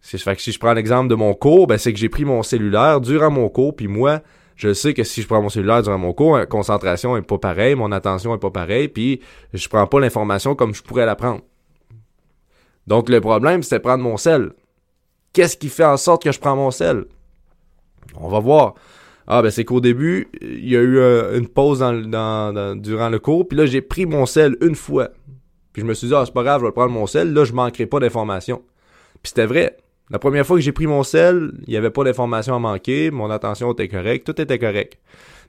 Fait 0.00 0.34
que 0.34 0.42
si 0.42 0.52
je 0.52 0.58
prends 0.58 0.72
l'exemple 0.72 1.08
de 1.08 1.14
mon 1.14 1.34
cours, 1.34 1.66
ben, 1.66 1.78
c'est 1.78 1.92
que 1.92 1.98
j'ai 1.98 2.08
pris 2.08 2.24
mon 2.24 2.42
cellulaire 2.42 3.00
durant 3.00 3.30
mon 3.30 3.48
cours, 3.48 3.76
puis 3.76 3.86
moi, 3.86 4.20
je 4.56 4.72
sais 4.72 4.92
que 4.92 5.04
si 5.04 5.22
je 5.22 5.26
prends 5.26 5.40
mon 5.40 5.48
cellulaire 5.48 5.82
durant 5.82 5.98
mon 5.98 6.12
cours, 6.12 6.36
la 6.36 6.46
concentration 6.46 7.16
est 7.16 7.22
pas 7.22 7.38
pareille, 7.38 7.74
mon 7.74 7.92
attention 7.92 8.34
est 8.34 8.38
pas 8.38 8.50
pareille, 8.50 8.88
puis 8.88 9.20
je 9.54 9.68
prends 9.68 9.86
pas 9.86 10.00
l'information 10.00 10.54
comme 10.54 10.74
je 10.74 10.82
pourrais 10.82 11.06
la 11.06 11.16
prendre. 11.16 11.40
Donc 12.86 13.08
le 13.08 13.20
problème, 13.20 13.62
c'est 13.62 13.78
prendre 13.80 14.02
mon 14.02 14.16
sel. 14.16 14.52
Qu'est-ce 15.32 15.56
qui 15.56 15.68
fait 15.68 15.84
en 15.84 15.96
sorte 15.96 16.24
que 16.24 16.32
je 16.32 16.40
prends 16.40 16.56
mon 16.56 16.70
sel? 16.70 17.04
On 18.16 18.28
va 18.28 18.40
voir. 18.40 18.74
Ah 19.26 19.42
ben 19.42 19.50
c'est 19.50 19.64
qu'au 19.64 19.80
début, 19.80 20.28
il 20.40 20.68
y 20.68 20.76
a 20.76 20.80
eu 20.80 20.98
euh, 20.98 21.38
une 21.38 21.46
pause 21.46 21.78
dans, 21.78 22.76
durant 22.76 23.08
le 23.10 23.18
cours, 23.18 23.46
puis 23.46 23.56
là 23.56 23.64
j'ai 23.64 23.80
pris 23.80 24.06
mon 24.06 24.26
sel 24.26 24.56
une 24.60 24.74
fois. 24.74 25.10
Puis 25.72 25.82
je 25.82 25.86
me 25.86 25.94
suis 25.94 26.08
dit, 26.08 26.14
ah 26.14 26.24
c'est 26.26 26.34
pas 26.34 26.42
grave, 26.42 26.62
je 26.62 26.66
vais 26.66 26.72
prendre 26.72 26.90
mon 26.90 27.06
sel, 27.06 27.32
là 27.32 27.44
je 27.44 27.52
manquerai 27.52 27.86
pas 27.86 28.00
d'informations. 28.00 28.62
Puis 29.22 29.28
c'était 29.30 29.46
vrai. 29.46 29.76
La 30.10 30.18
première 30.18 30.44
fois 30.44 30.56
que 30.56 30.62
j'ai 30.62 30.72
pris 30.72 30.88
mon 30.88 31.04
sel, 31.04 31.52
il 31.66 31.70
n'y 31.70 31.76
avait 31.76 31.90
pas 31.90 32.02
d'informations 32.02 32.56
à 32.56 32.58
manquer, 32.58 33.12
mon 33.12 33.30
attention 33.30 33.72
était 33.72 33.86
correcte, 33.86 34.26
tout 34.26 34.40
était 34.40 34.58
correct. 34.58 34.98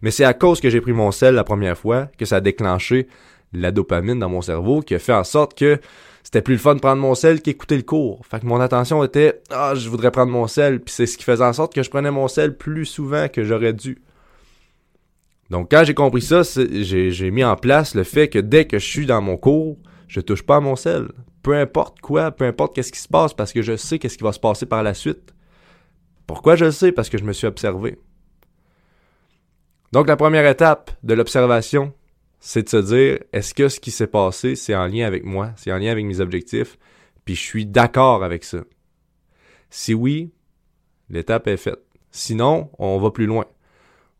Mais 0.03 0.11
c'est 0.11 0.23
à 0.23 0.35
cause 0.35 0.61
que 0.61 0.69
j'ai 0.69 0.81
pris 0.81 0.93
mon 0.93 1.11
sel 1.11 1.33
la 1.33 1.43
première 1.43 1.77
fois 1.77 2.09
que 2.17 2.25
ça 2.25 2.37
a 2.37 2.41
déclenché 2.41 3.07
la 3.53 3.71
dopamine 3.71 4.19
dans 4.19 4.29
mon 4.29 4.41
cerveau 4.41 4.81
qui 4.81 4.93
a 4.93 4.99
fait 4.99 5.13
en 5.13 5.23
sorte 5.23 5.57
que 5.57 5.79
c'était 6.23 6.43
plus 6.43 6.53
le 6.53 6.59
fun 6.59 6.75
de 6.75 6.79
prendre 6.79 7.01
mon 7.01 7.15
sel 7.15 7.41
qu'écouter 7.41 7.75
le 7.75 7.81
cours. 7.81 8.23
Fait 8.29 8.39
que 8.39 8.45
mon 8.45 8.61
attention 8.61 9.03
était 9.03 9.41
ah, 9.49 9.73
je 9.75 9.89
voudrais 9.89 10.11
prendre 10.11 10.31
mon 10.31 10.45
sel, 10.47 10.79
puis 10.79 10.93
c'est 10.93 11.07
ce 11.07 11.17
qui 11.17 11.23
faisait 11.23 11.43
en 11.43 11.53
sorte 11.53 11.73
que 11.73 11.81
je 11.81 11.89
prenais 11.89 12.11
mon 12.11 12.27
sel 12.27 12.55
plus 12.55 12.85
souvent 12.85 13.27
que 13.29 13.43
j'aurais 13.43 13.73
dû. 13.73 13.99
Donc 15.49 15.71
quand 15.71 15.83
j'ai 15.83 15.95
compris 15.95 16.21
ça, 16.21 16.43
j'ai 16.43 17.31
mis 17.31 17.43
en 17.43 17.55
place 17.55 17.95
le 17.95 18.03
fait 18.03 18.27
que 18.27 18.39
dès 18.39 18.65
que 18.65 18.77
je 18.77 18.85
suis 18.85 19.05
dans 19.07 19.21
mon 19.21 19.37
cours, 19.37 19.77
je 20.11 20.19
touche 20.19 20.43
pas 20.43 20.57
à 20.57 20.59
mon 20.59 20.75
sel 20.75 21.07
peu 21.41 21.57
importe 21.57 21.99
quoi, 22.01 22.31
peu 22.31 22.45
importe 22.45 22.75
qu'est-ce 22.75 22.91
qui 22.91 22.99
se 22.99 23.07
passe, 23.07 23.33
parce 23.33 23.53
que 23.53 23.61
je 23.61 23.75
sais 23.75 23.99
qu'est-ce 23.99 24.17
qui 24.17 24.23
va 24.23 24.33
se 24.33 24.39
passer 24.39 24.65
par 24.65 24.83
la 24.83 24.93
suite. 24.93 25.33
Pourquoi 26.27 26.55
je 26.55 26.65
le 26.65 26.71
sais? 26.71 26.91
Parce 26.91 27.09
que 27.09 27.17
je 27.17 27.23
me 27.23 27.33
suis 27.33 27.47
observé. 27.47 27.97
Donc 29.91 30.07
la 30.07 30.15
première 30.15 30.47
étape 30.47 30.91
de 31.03 31.13
l'observation, 31.13 31.93
c'est 32.39 32.63
de 32.63 32.69
se 32.69 32.77
dire, 32.77 33.19
est-ce 33.33 33.53
que 33.53 33.69
ce 33.69 33.79
qui 33.79 33.91
s'est 33.91 34.07
passé, 34.07 34.55
c'est 34.55 34.75
en 34.75 34.87
lien 34.87 35.05
avec 35.05 35.25
moi, 35.25 35.51
c'est 35.57 35.71
en 35.71 35.77
lien 35.77 35.91
avec 35.91 36.05
mes 36.05 36.19
objectifs, 36.19 36.77
puis 37.25 37.35
je 37.35 37.41
suis 37.41 37.65
d'accord 37.65 38.23
avec 38.23 38.43
ça. 38.43 38.59
Si 39.69 39.93
oui, 39.93 40.31
l'étape 41.09 41.47
est 41.47 41.57
faite. 41.57 41.81
Sinon, 42.11 42.69
on 42.77 42.99
va 42.99 43.11
plus 43.11 43.25
loin. 43.25 43.45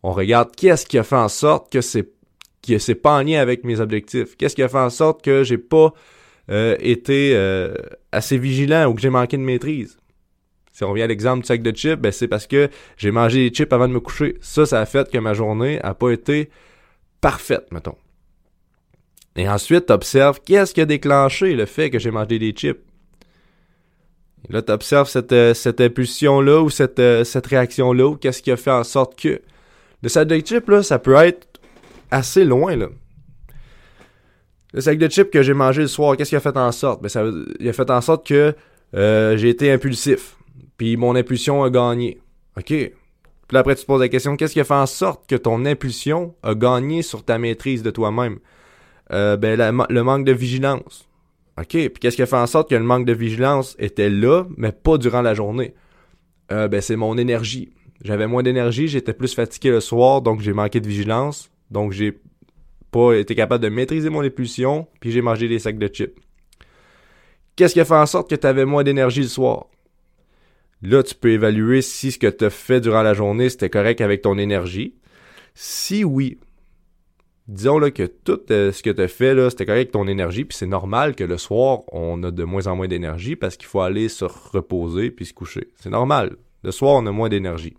On 0.04 0.12
regarde 0.12 0.56
qu'est-ce 0.56 0.86
qui 0.86 0.98
a 0.98 1.04
fait 1.04 1.16
en 1.16 1.30
sorte 1.30 1.72
que 1.72 1.82
c'est 1.82 2.12
que 2.62 2.78
c'est 2.78 2.96
pas 2.96 3.18
en 3.18 3.24
lien 3.24 3.40
avec 3.40 3.64
mes 3.64 3.80
objectifs. 3.80 4.36
Qu'est-ce 4.38 4.56
qui 4.56 4.64
a 4.64 4.70
fait 4.70 4.78
en 4.78 4.90
sorte 4.90 5.24
que 5.24 5.44
j'ai 5.44 5.58
pas 5.58 5.94
euh, 6.50 6.76
été 6.80 7.34
euh, 7.36 7.74
assez 8.12 8.38
vigilant 8.38 8.88
ou 8.88 8.94
que 8.94 9.02
j'ai 9.02 9.10
manqué 9.10 9.38
de 9.38 9.42
maîtrise? 9.42 9.98
Si 10.72 10.84
on 10.84 10.90
revient 10.90 11.04
à 11.04 11.08
l'exemple 11.08 11.42
du 11.42 11.48
sac 11.48 11.62
de 11.62 11.76
chips, 11.76 12.00
ben 12.00 12.12
c'est 12.12 12.28
parce 12.28 12.48
que 12.48 12.70
j'ai 12.98 13.12
mangé 13.12 13.50
des 13.50 13.56
chips 13.56 13.74
avant 13.74 13.88
de 13.88 13.94
me 13.94 14.00
coucher. 14.00 14.38
Ça, 14.42 14.66
ça 14.66 14.80
a 14.80 14.86
fait 14.86 15.10
que 15.12 15.18
ma 15.18 15.34
journée 15.34 15.80
a 15.82 15.94
pas 15.94 16.12
été 16.12 16.50
parfaite, 17.20 17.72
mettons. 17.72 17.98
Et 19.36 19.48
ensuite, 19.48 19.88
tu 19.88 19.94
observes 19.94 20.40
qu'est-ce 20.46 20.74
qui 20.74 20.82
a 20.82 20.86
déclenché 20.86 21.56
le 21.56 21.66
fait 21.66 21.90
que 21.90 22.00
j'ai 22.00 22.12
mangé 22.12 22.40
des 22.40 22.52
chips. 22.52 22.80
Et 24.50 24.54
là, 24.54 24.62
tu 24.62 24.72
observes 24.72 25.10
cette, 25.10 25.32
euh, 25.34 25.54
cette 25.54 25.82
impulsion-là 25.82 26.62
ou 26.62 26.70
cette, 26.70 27.02
cette 27.26 27.48
réaction-là 27.48 28.08
ou 28.08 28.16
qu'est-ce 28.16 28.42
qui 28.42 28.52
a 28.52 28.58
fait 28.58 28.72
en 28.72 28.84
sorte 28.84 29.20
que. 29.20 29.42
Le 30.04 30.10
sac 30.10 30.28
de 30.28 30.40
chips, 30.40 30.68
là, 30.68 30.82
ça 30.82 30.98
peut 30.98 31.14
être 31.16 31.51
assez 32.12 32.46
loin, 32.46 32.76
là. 32.76 32.88
Le 34.74 34.80
sac 34.80 34.98
de 34.98 35.08
chips 35.08 35.32
que 35.32 35.42
j'ai 35.42 35.54
mangé 35.54 35.82
le 35.82 35.88
soir, 35.88 36.16
qu'est-ce 36.16 36.30
qui 36.30 36.36
a 36.36 36.40
fait 36.40 36.56
en 36.56 36.72
sorte? 36.72 37.02
Ben, 37.02 37.10
ça, 37.10 37.26
il 37.60 37.68
a 37.68 37.74
fait 37.74 37.90
en 37.90 38.00
sorte 38.00 38.26
que 38.26 38.56
euh, 38.96 39.36
j'ai 39.36 39.50
été 39.50 39.72
impulsif. 39.72 40.38
Puis 40.78 40.96
mon 40.96 41.16
impulsion 41.16 41.64
a 41.64 41.70
gagné. 41.70 42.20
OK. 42.58 42.68
Puis 42.68 43.58
après, 43.58 43.76
tu 43.76 43.82
te 43.82 43.88
poses 43.88 44.00
la 44.00 44.08
question, 44.08 44.38
qu'est-ce 44.38 44.54
qui 44.54 44.62
a 44.62 44.64
fait 44.64 44.74
en 44.74 44.86
sorte 44.86 45.30
que 45.30 45.36
ton 45.36 45.66
impulsion 45.66 46.36
a 46.42 46.56
gagné 46.56 47.02
sur 47.02 47.26
ta 47.26 47.38
maîtrise 47.38 47.84
de 47.84 47.92
toi-même? 47.92 48.40
Euh, 49.12 49.36
ben, 49.36 49.60
le 49.90 50.04
manque 50.04 50.24
de 50.24 50.32
vigilance. 50.32 51.10
OK. 51.58 51.68
Puis 51.72 51.92
qu'est-ce 52.00 52.16
qui 52.16 52.22
a 52.22 52.26
fait 52.26 52.38
en 52.38 52.48
sorte 52.48 52.70
que 52.70 52.76
le 52.76 52.84
manque 52.84 53.06
de 53.06 53.14
vigilance 53.14 53.76
était 53.78 54.10
là, 54.10 54.46
mais 54.56 54.72
pas 54.72 54.98
durant 54.98 55.22
la 55.22 55.34
journée? 55.34 55.74
Euh, 56.52 56.70
ben, 56.70 56.80
c'est 56.80 56.96
mon 56.96 57.18
énergie. 57.18 57.74
J'avais 58.04 58.26
moins 58.26 58.42
d'énergie, 58.42 58.88
j'étais 58.88 59.14
plus 59.14 59.36
fatigué 59.36 59.70
le 59.70 59.80
soir, 59.80 60.22
donc 60.22 60.42
j'ai 60.42 60.54
manqué 60.54 60.80
de 60.80 60.88
vigilance. 60.88 61.52
Donc 61.72 61.94
j'ai 61.94 62.20
pas 62.92 63.14
été 63.14 63.34
capable 63.34 63.64
de 63.64 63.70
maîtriser 63.70 64.10
mon 64.10 64.22
impulsion, 64.22 64.88
puis 65.00 65.12
j'ai 65.12 65.22
mangé 65.22 65.48
des 65.48 65.60
sacs 65.60 65.78
de 65.78 65.88
chips. 65.88 66.20
Qu'est-ce 67.56 67.74
qui 67.74 67.80
a 67.80 67.86
fait 67.86 67.96
en 67.96 68.06
sorte 68.06 68.30
que 68.30 68.36
tu 68.36 68.46
avais 68.46 68.66
moins 68.66 68.84
d'énergie 68.84 69.22
le 69.22 69.28
soir? 69.28 69.68
Là, 70.82 71.04
tu 71.04 71.16
peux 71.16 71.30
évaluer 71.30 71.82
si 71.82 72.12
ce 72.12 72.20
que 72.20 72.28
tu 72.28 72.46
as 72.46 72.50
fait 72.50 72.82
durant 72.82 73.04
la 73.04 73.14
journée, 73.14 73.50
c'était 73.50 73.70
correct 73.70 74.02
avec 74.02 74.22
ton 74.22 74.38
énergie. 74.38 74.96
Si 75.54 76.04
oui, 76.04 76.40
disons 77.48 77.78
là, 77.78 77.92
que 77.92 78.04
tout 78.04 78.40
euh, 78.52 78.72
ce 78.72 78.82
que 78.82 78.90
tu 78.90 79.02
as 79.02 79.08
fait, 79.08 79.36
c'était 79.50 79.66
correct 79.66 79.80
avec 79.80 79.92
ton 79.92 80.08
énergie, 80.08 80.44
puis 80.44 80.58
c'est 80.58 80.66
normal 80.66 81.16
que 81.16 81.24
le 81.24 81.38
soir, 81.38 81.82
on 81.92 82.24
a 82.24 82.32
de 82.32 82.44
moins 82.44 82.68
en 82.68 82.76
moins 82.76 82.88
d'énergie 82.88 83.36
parce 83.36 83.58
qu'il 83.58 83.68
faut 83.68 83.82
aller 83.82 84.10
se 84.10 84.26
reposer 84.26 85.12
puis 85.12 85.26
se 85.26 85.34
coucher. 85.34 85.68
C'est 85.76 85.90
normal. 85.90 86.36
Le 86.64 86.72
soir, 86.72 86.96
on 86.96 87.06
a 87.06 87.12
moins 87.12 87.30
d'énergie. 87.30 87.76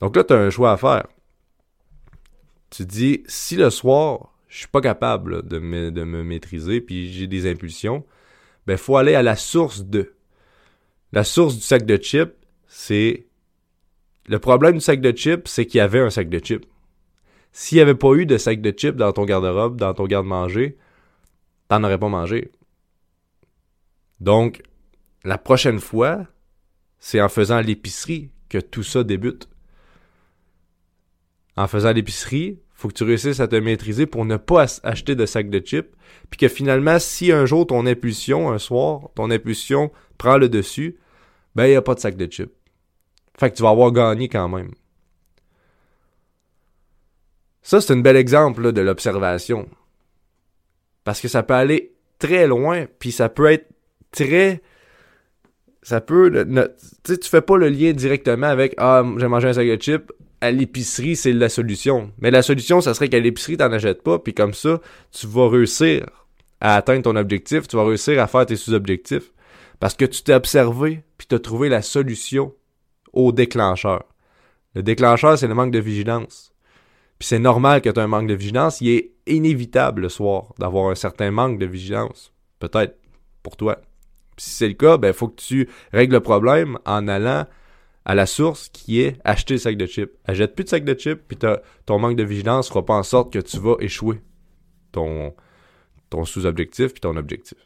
Donc 0.00 0.16
là, 0.16 0.24
tu 0.24 0.32
as 0.32 0.36
un 0.36 0.50
choix 0.50 0.72
à 0.72 0.76
faire 0.76 1.06
tu 2.70 2.84
dis, 2.84 3.22
si 3.26 3.56
le 3.56 3.70
soir, 3.70 4.34
je 4.48 4.58
suis 4.58 4.68
pas 4.68 4.80
capable 4.80 5.46
de, 5.46 5.58
me, 5.58 5.90
de 5.90 6.04
me 6.04 6.22
maîtriser, 6.22 6.80
puis 6.80 7.12
j'ai 7.12 7.26
des 7.26 7.50
impulsions, 7.50 8.04
ben 8.66 8.76
faut 8.76 8.96
aller 8.96 9.14
à 9.14 9.22
la 9.22 9.36
source 9.36 9.84
de. 9.84 10.14
La 11.12 11.24
source 11.24 11.56
du 11.56 11.62
sac 11.62 11.86
de 11.86 11.96
chips, 11.96 12.34
c'est... 12.66 13.26
Le 14.26 14.40
problème 14.40 14.74
du 14.74 14.80
sac 14.80 15.00
de 15.00 15.16
chips, 15.16 15.48
c'est 15.48 15.66
qu'il 15.66 15.78
y 15.78 15.80
avait 15.80 16.00
un 16.00 16.10
sac 16.10 16.28
de 16.28 16.38
chips. 16.38 16.66
S'il 17.52 17.76
n'y 17.76 17.82
avait 17.82 17.94
pas 17.94 18.12
eu 18.14 18.26
de 18.26 18.38
sac 18.38 18.60
de 18.60 18.70
chips 18.70 18.96
dans 18.96 19.12
ton 19.12 19.24
garde-robe, 19.24 19.76
dans 19.76 19.94
ton 19.94 20.06
garde-manger, 20.06 20.76
t'en 21.68 21.84
aurais 21.84 21.98
pas 21.98 22.08
mangé. 22.08 22.50
Donc, 24.20 24.62
la 25.24 25.38
prochaine 25.38 25.78
fois, 25.78 26.26
c'est 26.98 27.20
en 27.20 27.28
faisant 27.28 27.60
l'épicerie 27.60 28.30
que 28.48 28.58
tout 28.58 28.82
ça 28.82 29.04
débute. 29.04 29.48
En 31.56 31.66
faisant 31.66 31.92
l'épicerie, 31.92 32.58
faut 32.74 32.88
que 32.88 32.94
tu 32.94 33.04
réussisses 33.04 33.40
à 33.40 33.48
te 33.48 33.56
maîtriser 33.56 34.06
pour 34.06 34.26
ne 34.26 34.36
pas 34.36 34.66
acheter 34.82 35.14
de 35.14 35.24
sac 35.24 35.48
de 35.48 35.58
chips. 35.58 35.88
Puis 36.30 36.38
que 36.38 36.48
finalement, 36.48 36.98
si 36.98 37.32
un 37.32 37.46
jour 37.46 37.66
ton 37.66 37.86
impulsion, 37.86 38.50
un 38.50 38.58
soir, 38.58 39.08
ton 39.14 39.30
impulsion 39.30 39.90
prend 40.18 40.36
le 40.36 40.48
dessus, 40.48 40.98
ben 41.54 41.64
il 41.64 41.70
n'y 41.70 41.76
a 41.76 41.82
pas 41.82 41.94
de 41.94 42.00
sac 42.00 42.16
de 42.16 42.26
chips. 42.26 42.52
Fait 43.38 43.50
que 43.50 43.56
tu 43.56 43.62
vas 43.62 43.70
avoir 43.70 43.92
gagné 43.92 44.28
quand 44.28 44.48
même. 44.48 44.72
Ça, 47.62 47.80
c'est 47.80 47.94
un 47.94 48.00
bel 48.00 48.16
exemple 48.16 48.72
de 48.72 48.80
l'observation. 48.80 49.68
Parce 51.04 51.20
que 51.20 51.28
ça 51.28 51.42
peut 51.42 51.54
aller 51.54 51.94
très 52.18 52.46
loin, 52.46 52.86
puis 52.98 53.12
ça 53.12 53.28
peut 53.28 53.50
être 53.50 53.68
très 54.12 54.62
ça 55.82 56.00
peut, 56.00 56.32
tu 56.32 57.12
sais, 57.12 57.18
tu 57.18 57.28
fais 57.28 57.42
pas 57.42 57.56
le 57.56 57.68
lien 57.68 57.92
directement 57.92 58.48
avec, 58.48 58.74
ah, 58.76 59.04
j'ai 59.18 59.28
mangé 59.28 59.46
un 59.48 59.52
sac 59.52 59.68
de 59.68 59.76
chips, 59.80 60.12
à 60.40 60.50
l'épicerie, 60.50 61.16
c'est 61.16 61.32
la 61.32 61.48
solution. 61.48 62.12
Mais 62.18 62.30
la 62.30 62.42
solution, 62.42 62.80
ça 62.80 62.94
serait 62.94 63.08
qu'à 63.08 63.18
l'épicerie, 63.18 63.56
t'en 63.56 63.72
achètes 63.72 64.02
pas, 64.02 64.18
puis 64.18 64.34
comme 64.34 64.54
ça, 64.54 64.80
tu 65.12 65.26
vas 65.26 65.48
réussir 65.48 66.06
à 66.60 66.76
atteindre 66.76 67.02
ton 67.02 67.16
objectif, 67.16 67.68
tu 67.68 67.76
vas 67.76 67.84
réussir 67.84 68.20
à 68.20 68.26
faire 68.26 68.46
tes 68.46 68.56
sous-objectifs. 68.56 69.32
Parce 69.80 69.94
que 69.94 70.04
tu 70.04 70.22
t'es 70.22 70.34
observé, 70.34 71.02
puis 71.18 71.26
tu 71.26 71.34
as 71.34 71.38
trouvé 71.38 71.68
la 71.68 71.82
solution 71.82 72.54
au 73.12 73.32
déclencheur. 73.32 74.04
Le 74.74 74.82
déclencheur, 74.82 75.38
c'est 75.38 75.48
le 75.48 75.54
manque 75.54 75.72
de 75.72 75.78
vigilance. 75.78 76.52
Puis 77.18 77.28
c'est 77.28 77.38
normal 77.38 77.80
que 77.80 77.88
tu 77.88 77.98
aies 77.98 78.02
un 78.02 78.08
manque 78.08 78.26
de 78.26 78.34
vigilance. 78.34 78.80
Il 78.80 78.88
est 78.90 79.12
inévitable 79.26 80.02
le 80.02 80.08
soir 80.08 80.54
d'avoir 80.58 80.90
un 80.90 80.94
certain 80.94 81.30
manque 81.30 81.58
de 81.58 81.66
vigilance. 81.66 82.32
Peut-être 82.58 82.98
pour 83.42 83.56
toi. 83.56 83.78
si 84.36 84.50
c'est 84.50 84.68
le 84.68 84.74
cas, 84.74 84.98
ben 84.98 85.12
faut 85.12 85.28
que 85.28 85.40
tu 85.40 85.68
règles 85.92 86.14
le 86.14 86.20
problème 86.20 86.78
en 86.84 87.08
allant 87.08 87.46
à 88.06 88.14
la 88.14 88.24
source 88.24 88.68
qui 88.68 89.00
est 89.00 89.18
acheter 89.24 89.54
le 89.54 89.58
sac 89.58 89.76
de 89.76 89.84
chips. 89.84 90.12
Achète 90.24 90.54
plus 90.54 90.62
de 90.64 90.68
sac 90.68 90.84
de 90.84 90.94
chips, 90.94 91.20
puis 91.26 91.36
ton 91.84 91.98
manque 91.98 92.16
de 92.16 92.22
vigilance 92.22 92.68
fera 92.68 92.86
pas 92.86 92.94
en 92.94 93.02
sorte 93.02 93.32
que 93.32 93.40
tu 93.40 93.58
vas 93.58 93.74
échouer 93.80 94.20
ton, 94.92 95.34
ton 96.08 96.24
sous-objectif 96.24 96.92
puis 96.92 97.00
ton 97.00 97.16
objectif. 97.16 97.58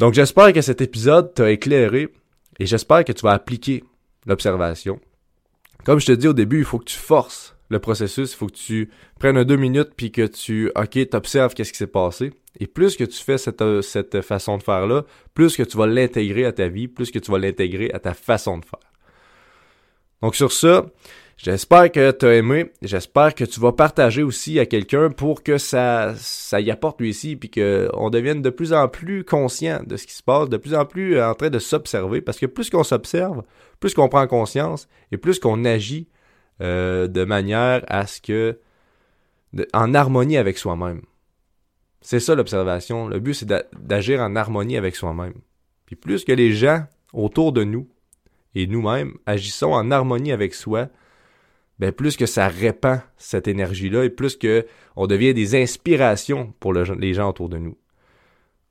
Donc 0.00 0.14
j'espère 0.14 0.52
que 0.52 0.62
cet 0.62 0.80
épisode 0.80 1.32
t'a 1.32 1.50
éclairé 1.50 2.12
et 2.58 2.66
j'espère 2.66 3.04
que 3.04 3.12
tu 3.12 3.22
vas 3.22 3.32
appliquer 3.32 3.84
l'observation. 4.26 5.00
Comme 5.84 6.00
je 6.00 6.06
te 6.06 6.12
dis 6.12 6.26
au 6.26 6.32
début, 6.32 6.58
il 6.58 6.64
faut 6.64 6.80
que 6.80 6.90
tu 6.90 6.98
forces 6.98 7.56
le 7.70 7.78
processus, 7.78 8.32
il 8.32 8.36
faut 8.36 8.46
que 8.46 8.56
tu 8.56 8.90
prennes 9.18 9.42
deux 9.44 9.56
minutes 9.56 9.90
puis 9.96 10.10
que 10.12 10.26
tu, 10.26 10.70
ok, 10.76 11.08
t'observes 11.08 11.54
qu'est-ce 11.54 11.72
qui 11.72 11.78
s'est 11.78 11.86
passé. 11.86 12.32
Et 12.58 12.66
plus 12.66 12.96
que 12.96 13.04
tu 13.04 13.22
fais 13.22 13.38
cette, 13.38 13.62
cette 13.82 14.20
façon 14.22 14.58
de 14.58 14.62
faire-là, 14.62 15.04
plus 15.34 15.56
que 15.56 15.62
tu 15.62 15.76
vas 15.76 15.86
l'intégrer 15.86 16.44
à 16.44 16.52
ta 16.52 16.68
vie, 16.68 16.88
plus 16.88 17.10
que 17.10 17.18
tu 17.20 17.30
vas 17.30 17.38
l'intégrer 17.38 17.90
à 17.92 18.00
ta 18.00 18.12
façon 18.12 18.58
de 18.58 18.64
faire. 18.64 18.80
Donc 20.20 20.34
sur 20.34 20.52
ça, 20.52 20.84
J'espère 21.42 21.90
que 21.90 22.10
tu 22.10 22.26
as 22.26 22.34
aimé. 22.34 22.70
J'espère 22.82 23.34
que 23.34 23.44
tu 23.44 23.60
vas 23.60 23.72
partager 23.72 24.22
aussi 24.22 24.58
à 24.58 24.66
quelqu'un 24.66 25.08
pour 25.08 25.42
que 25.42 25.56
ça, 25.56 26.12
ça 26.16 26.60
y 26.60 26.70
apporte 26.70 27.00
lui 27.00 27.08
ici, 27.08 27.34
puis 27.34 27.50
qu'on 27.50 28.10
devienne 28.10 28.42
de 28.42 28.50
plus 28.50 28.74
en 28.74 28.88
plus 28.88 29.24
conscient 29.24 29.80
de 29.86 29.96
ce 29.96 30.06
qui 30.06 30.12
se 30.12 30.22
passe, 30.22 30.50
de 30.50 30.58
plus 30.58 30.74
en 30.74 30.84
plus 30.84 31.18
en 31.18 31.32
train 31.32 31.48
de 31.48 31.58
s'observer, 31.58 32.20
parce 32.20 32.38
que 32.38 32.44
plus 32.44 32.68
qu'on 32.68 32.84
s'observe, 32.84 33.42
plus 33.80 33.94
qu'on 33.94 34.10
prend 34.10 34.26
conscience 34.26 34.86
et 35.12 35.16
plus 35.16 35.38
qu'on 35.38 35.64
agit 35.64 36.08
euh, 36.60 37.06
de 37.06 37.24
manière 37.24 37.84
à 37.88 38.06
ce 38.06 38.20
que, 38.20 38.58
en 39.72 39.94
harmonie 39.94 40.36
avec 40.36 40.58
soi-même. 40.58 41.02
C'est 42.02 42.20
ça 42.20 42.34
l'observation. 42.34 43.08
Le 43.08 43.18
but, 43.18 43.34
c'est 43.34 43.52
d'agir 43.78 44.20
en 44.20 44.36
harmonie 44.36 44.76
avec 44.76 44.96
soi-même. 44.96 45.34
Puis 45.86 45.96
plus 45.96 46.24
que 46.24 46.32
les 46.32 46.52
gens 46.52 46.84
autour 47.12 47.52
de 47.52 47.64
nous 47.64 47.88
et 48.54 48.66
nous-mêmes 48.66 49.14
agissons 49.26 49.72
en 49.72 49.90
harmonie 49.90 50.32
avec 50.32 50.54
soi, 50.54 50.88
ben 51.78 51.92
plus 51.92 52.16
que 52.16 52.26
ça 52.26 52.48
répand 52.48 53.00
cette 53.16 53.48
énergie-là 53.48 54.04
et 54.04 54.10
plus 54.10 54.36
que 54.36 54.66
on 54.96 55.06
devient 55.06 55.34
des 55.34 55.60
inspirations 55.60 56.52
pour 56.60 56.74
les 56.74 57.14
gens 57.14 57.30
autour 57.30 57.48
de 57.48 57.58
nous. 57.58 57.76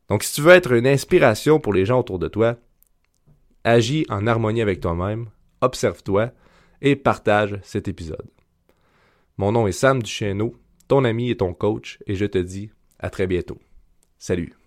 Donc 0.09 0.23
si 0.23 0.35
tu 0.35 0.41
veux 0.41 0.53
être 0.53 0.71
une 0.73 0.87
inspiration 0.87 1.59
pour 1.59 1.73
les 1.73 1.85
gens 1.85 1.99
autour 1.99 2.19
de 2.19 2.27
toi, 2.27 2.57
agis 3.63 4.05
en 4.09 4.27
harmonie 4.27 4.61
avec 4.61 4.79
toi-même, 4.79 5.29
observe-toi 5.61 6.31
et 6.81 6.95
partage 6.95 7.59
cet 7.63 7.87
épisode. 7.87 8.29
Mon 9.37 9.51
nom 9.51 9.67
est 9.67 9.71
Sam 9.71 10.03
Duchesneau, 10.03 10.55
ton 10.87 11.05
ami 11.05 11.29
et 11.29 11.37
ton 11.37 11.53
coach, 11.53 11.99
et 12.07 12.15
je 12.15 12.25
te 12.25 12.37
dis 12.37 12.71
à 12.99 13.09
très 13.09 13.27
bientôt. 13.27 13.59
Salut. 14.17 14.58